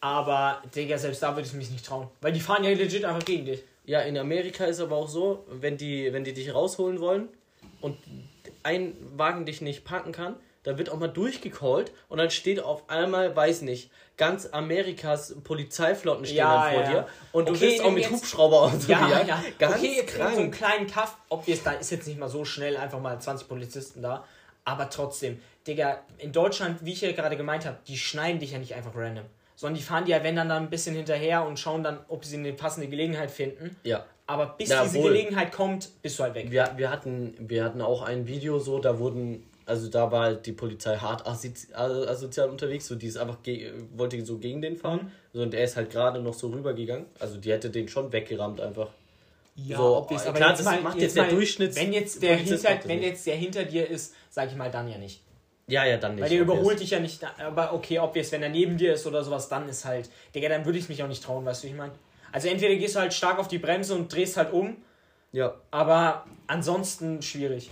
[0.00, 2.08] Aber, Digga, selbst da würde ich mich nicht trauen.
[2.20, 3.62] Weil die fahren ja legit einfach gegen dich.
[3.86, 7.28] Ja, in Amerika ist aber auch so, wenn die, wenn die dich rausholen wollen
[7.80, 7.96] und
[8.62, 12.88] ein Wagen dich nicht parken kann, dann wird auch mal durchgecallt und dann steht auf
[12.90, 16.90] einmal, weiß nicht, ganz Amerikas Polizeiflotten stehen Ja, dann vor ja.
[16.90, 19.44] dir und du Okay, wirst auch mit Hubschrauber und so Ja, ja.
[19.58, 22.44] Ganz okay, in so einen kleinen Kaff, ob es da ist jetzt nicht mal so
[22.44, 24.24] schnell, einfach mal 20 Polizisten da.
[24.64, 28.58] Aber trotzdem, Digga, in Deutschland, wie ich ja gerade gemeint habe, die schneiden dich ja
[28.58, 29.24] nicht einfach random.
[29.54, 32.24] Sondern die fahren dir ja, wenn dann, dann ein bisschen hinterher und schauen dann, ob
[32.24, 33.76] sie eine passende Gelegenheit finden.
[33.84, 34.04] Ja.
[34.26, 35.12] Aber bis Ja, diese wohl.
[35.12, 36.50] Gelegenheit kommt, bist du halt weg.
[36.50, 40.46] Wir, wir, hatten, wir hatten auch ein Video so, da wurden, also da war halt
[40.46, 44.76] die Polizei hart also asozial unterwegs, so die ist einfach, ge wollte so gegen den
[44.76, 48.10] fahren, so, und er ist halt gerade noch so rübergegangen, also die hätte den schon
[48.12, 48.88] weggerammt einfach.
[49.56, 52.98] Ja, So, ob wir's- klar, das macht jetzt der Durchschnitts- Wenn jetzt der, hinter, wenn
[52.98, 53.08] nicht.
[53.08, 55.22] jetzt der hinter dir ist, sag ich mal, dann ja nicht.
[55.66, 56.22] Ja, ja, dann nicht.
[56.22, 59.06] Weil der überholt dich ja nicht, aber okay, ob jetzt, wenn er neben dir ist
[59.06, 61.68] oder sowas, dann ist halt, Digga, dann würde ich mich auch nicht trauen, weißt du,
[61.68, 61.92] ich meine?
[62.32, 64.76] Also entweder gehst du halt stark auf die Bremse und drehst halt um,
[65.32, 67.70] Ja, aber ansonsten schwierig.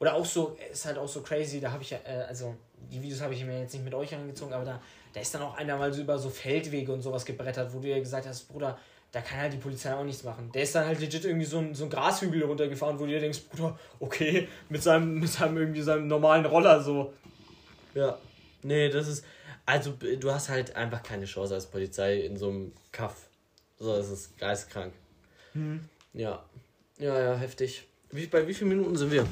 [0.00, 2.54] Oder auch so, ist halt auch so crazy, da habe ich ja, äh, also
[2.90, 4.80] die Videos habe ich mir jetzt nicht mit euch angezogen, aber da,
[5.12, 7.88] da ist dann auch einer mal so über so Feldwege und sowas gebrettert, wo du
[7.88, 8.78] ja gesagt hast, Bruder,
[9.10, 10.50] da kann halt die Polizei auch nichts machen.
[10.52, 13.20] Der ist dann halt legit irgendwie so ein, so ein Grashügel runtergefahren, wo du dir
[13.20, 17.12] denkst, Bruder, okay, mit seinem, mit seinem irgendwie seinem normalen Roller so.
[17.94, 18.18] ja.
[18.62, 19.24] Nee, das ist,
[19.66, 23.28] also du hast halt einfach keine Chance als Polizei in so einem Kaff.
[23.78, 24.92] So, das ist geistkrank.
[26.12, 26.44] Ja.
[26.98, 27.86] Ja, ja, heftig.
[28.10, 29.26] Wie, bei wie vielen Minuten sind wir?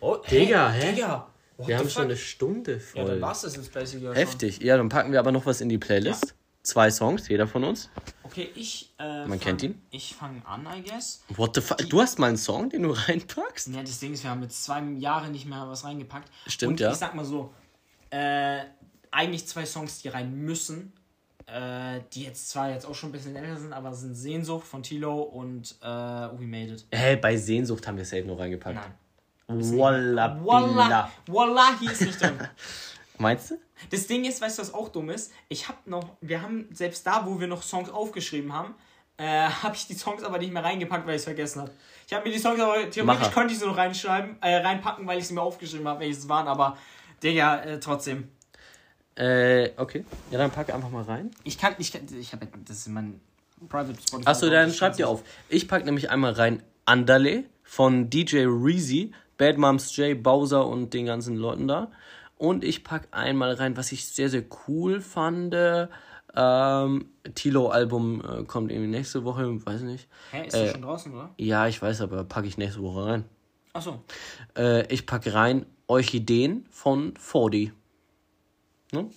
[0.00, 0.92] Oh, Digga, hä?
[0.92, 1.28] Digga.
[1.56, 2.04] What wir haben schon fuck?
[2.04, 3.02] eine Stunde voll.
[3.02, 4.60] Ja, dann war's das jetzt basically ja Heftig.
[4.60, 6.34] Ja, dann packen wir aber noch was in die Playlist.
[6.62, 7.84] Zwei Songs, jeder von uns.
[7.94, 8.02] schon.
[8.24, 8.92] Okay, ich.
[8.98, 9.80] Äh, Man kennt ihn.
[9.90, 11.24] Ich fange an, I guess.
[11.30, 11.78] What the fuck?
[11.88, 13.68] Du hast mal einen Song, den du reinpackst?
[13.68, 16.30] Ja, das Ding ist, wir haben jetzt zwei Jahre nicht mehr was reingepackt.
[16.46, 16.92] Stimmt, Und ja.
[16.92, 17.52] ich sag mal so,
[18.10, 18.60] äh,
[19.10, 20.92] eigentlich zwei Songs, die rein müssen.
[21.46, 24.82] Äh, die jetzt zwar jetzt auch schon ein bisschen älter sind, aber sind Sehnsucht von
[24.82, 26.86] Tilo und äh, We Made It.
[26.92, 28.74] Hä, bei Sehnsucht haben wir safe nur reingepackt.
[28.76, 28.92] Nein.
[29.48, 31.10] Walla Wallah, Billah.
[31.26, 32.38] Wallahi ist nicht drin.
[33.18, 33.58] Meinst du?
[33.90, 35.32] Das Ding ist, weißt du, was auch dumm ist?
[35.48, 38.74] Ich hab noch, wir haben, selbst da, wo wir noch Songs aufgeschrieben haben,
[39.16, 41.72] äh, habe ich die Songs aber nicht mehr reingepackt, weil ich es vergessen habe.
[42.06, 45.18] Ich habe mir die Songs aber, theoretisch könnte ich sie noch reinschreiben, äh, reinpacken, weil
[45.18, 46.76] ich sie mir aufgeschrieben habe, welche es waren, aber,
[47.22, 48.28] Digga, äh, trotzdem.
[49.16, 50.04] Äh, okay.
[50.30, 51.30] Ja, dann pack einfach mal rein.
[51.42, 53.20] Ich kann, ich kann, ich habe, das ist mein
[53.68, 54.28] Private Spotify.
[54.28, 55.24] Achso, dann schreib dir auf.
[55.48, 61.06] Ich pack nämlich einmal rein Andale von DJ Reezy, Bad Moms J, Bowser und den
[61.06, 61.90] ganzen Leuten da.
[62.36, 65.56] Und ich pack einmal rein, was ich sehr, sehr cool fand.
[66.34, 70.08] Ähm, Tilo-Album äh, kommt irgendwie nächste Woche, weiß nicht.
[70.30, 71.30] Hä, ist äh, das schon draußen, oder?
[71.38, 73.24] Ja, ich weiß, aber packe ich nächste Woche rein.
[73.72, 74.02] Achso.
[74.56, 77.72] Äh, ich packe rein Orchideen von 40.
[78.92, 79.10] Ne?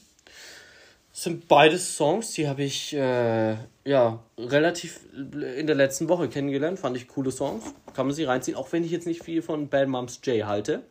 [1.22, 3.56] Das sind beides Songs, die habe ich äh,
[3.86, 6.80] ja relativ in der letzten Woche kennengelernt.
[6.80, 7.64] Fand ich coole Songs.
[7.94, 10.82] Kann man sie reinziehen, auch wenn ich jetzt nicht viel von Bad Moms J halte.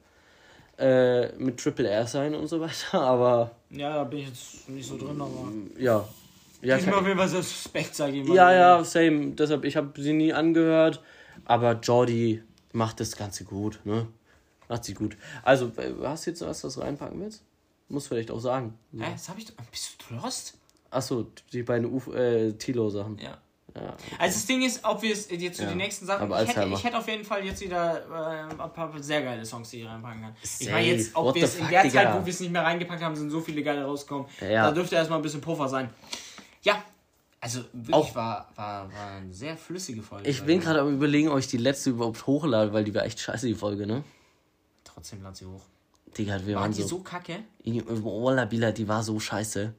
[0.79, 4.87] Äh, mit Triple R sein und so weiter, aber Ja, da bin ich jetzt nicht
[4.87, 5.49] so drin, aber.
[5.77, 6.09] ja.
[6.63, 8.37] Ja, Ich bin kann, auf jeden Fall so suspekt, sag ich mal.
[8.37, 9.33] ja, ja, same.
[9.33, 11.03] Deshalb, ich habe sie nie angehört,
[11.45, 14.07] aber Jordi macht das Ganze gut, ne?
[14.69, 15.17] Macht sie gut.
[15.43, 17.43] Also, äh, hast du jetzt was, was reinpacken willst?
[17.91, 18.79] Muss vielleicht auch sagen.
[18.97, 19.55] Hä, das hab ich doch.
[19.71, 20.57] Bist du lost?
[20.91, 23.19] Achso, die beiden Uf äh, Tilo-Sachen.
[23.19, 23.37] Ja.
[23.77, 23.97] Ja.
[24.19, 26.23] Also das Ding ist, ob wir es jetzt zu Ja, den nächsten Sachen.
[26.25, 29.45] aber Ich hätte, ich hätte auf jeden Fall jetzt wieder äh, ein paar sehr geile
[29.47, 30.37] Songs, die ich reinpacken kann.
[30.43, 30.71] Ich Safe.
[30.73, 32.03] meine jetzt, ob wir es in der Digga?
[32.03, 34.27] Zeit, wo wir es nicht mehr reingepackt haben, sind so viele geile rausgekommen.
[34.41, 34.65] Ja.
[34.67, 35.89] Da dürfte erstmal ein bisschen Puffer sein.
[36.63, 36.83] Ja,
[37.41, 40.29] Also wirklich Auch- war, war, war eine sehr flüssige Folge.
[40.29, 43.21] Ich bin gerade am überlegen, ob ich die letzte überhaupt hochlade, weil die war echt
[43.21, 44.03] scheiße, die Folge, ne?
[44.83, 45.63] Trotzdem lad sie hoch.
[46.17, 46.89] Digga, wir War waren die so.
[46.89, 47.41] so kacke?
[47.65, 49.73] Walla Bila, die war so scheiße.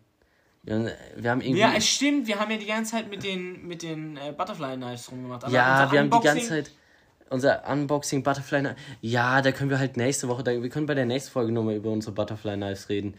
[0.63, 1.59] Wir, wir haben irgendwie.
[1.59, 2.27] Ja, es stimmt.
[2.27, 5.43] Wir haben ja die ganze Zeit mit den, mit den äh, Butterfly Knives rumgemacht.
[5.43, 6.71] aber Ja, wir haben die Unboxing- ganze Zeit
[7.29, 8.75] unser Unboxing Butterfly Knives.
[9.01, 11.75] Ja, da können wir halt nächste Woche, da, wir können bei der nächsten Folge nochmal
[11.75, 13.15] über unsere Butterfly Knives reden.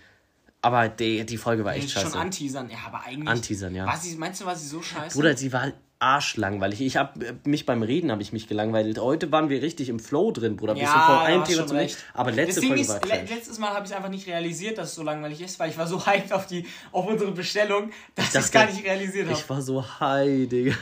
[0.65, 2.19] Aber die, die Folge war echt Schon scheiße.
[2.19, 2.71] anteasern.
[2.71, 3.29] Ja, aber eigentlich.
[3.29, 3.85] Anteasern, ja.
[3.87, 5.17] War sie, meinst du, war sie so scheiße?
[5.17, 5.73] Bruder, sie war
[6.03, 6.81] arschlangweilig.
[6.81, 8.99] Ich habe mich beim Reden habe ich mich gelangweilt.
[8.99, 10.75] Heute waren wir richtig im Flow drin, Bruder.
[10.75, 12.03] Wir Ja, sind von einem Thema zum nächsten.
[12.13, 14.91] Aber letzte Ding Folge ist, war le letztes Mal habe ich einfach nicht realisiert, dass
[14.91, 18.35] es so langweilig ist, weil ich war so hyped auf, die, auf unsere Bestellung, dass
[18.35, 19.39] ich es gar nicht realisiert habe.
[19.39, 20.75] Ich war so high, Digga.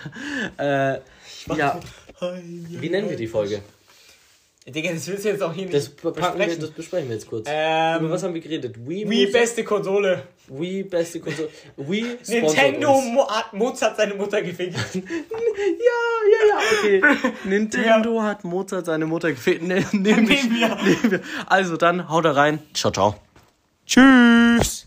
[0.57, 1.01] Äh,
[1.55, 1.81] ja,
[2.45, 3.63] wie nennen wir die Folge?
[4.71, 6.61] Digga, das willst du jetzt auch hier nicht Das, wir, besprechen.
[6.61, 7.47] das besprechen wir jetzt kurz.
[7.51, 8.77] ähm, Über was haben wir geredet?
[8.87, 10.23] Wii, Wii beste Konsole.
[10.49, 11.49] Wii beste Konsole.
[11.77, 13.07] Wii Nintendo uns.
[13.07, 14.77] Mo hat Mozart seine Mutter gefickt.
[14.95, 17.33] Ja, ja, ja, okay.
[17.45, 19.63] Nintendo hat Mozart seine Mutter gefehlt.
[19.63, 20.77] Ne, Nehmen wir.
[20.77, 21.21] Nehmen wir.
[21.47, 22.61] Also dann, haut da rein.
[22.75, 23.17] Ciao, ciao.
[23.87, 24.85] Tschüss.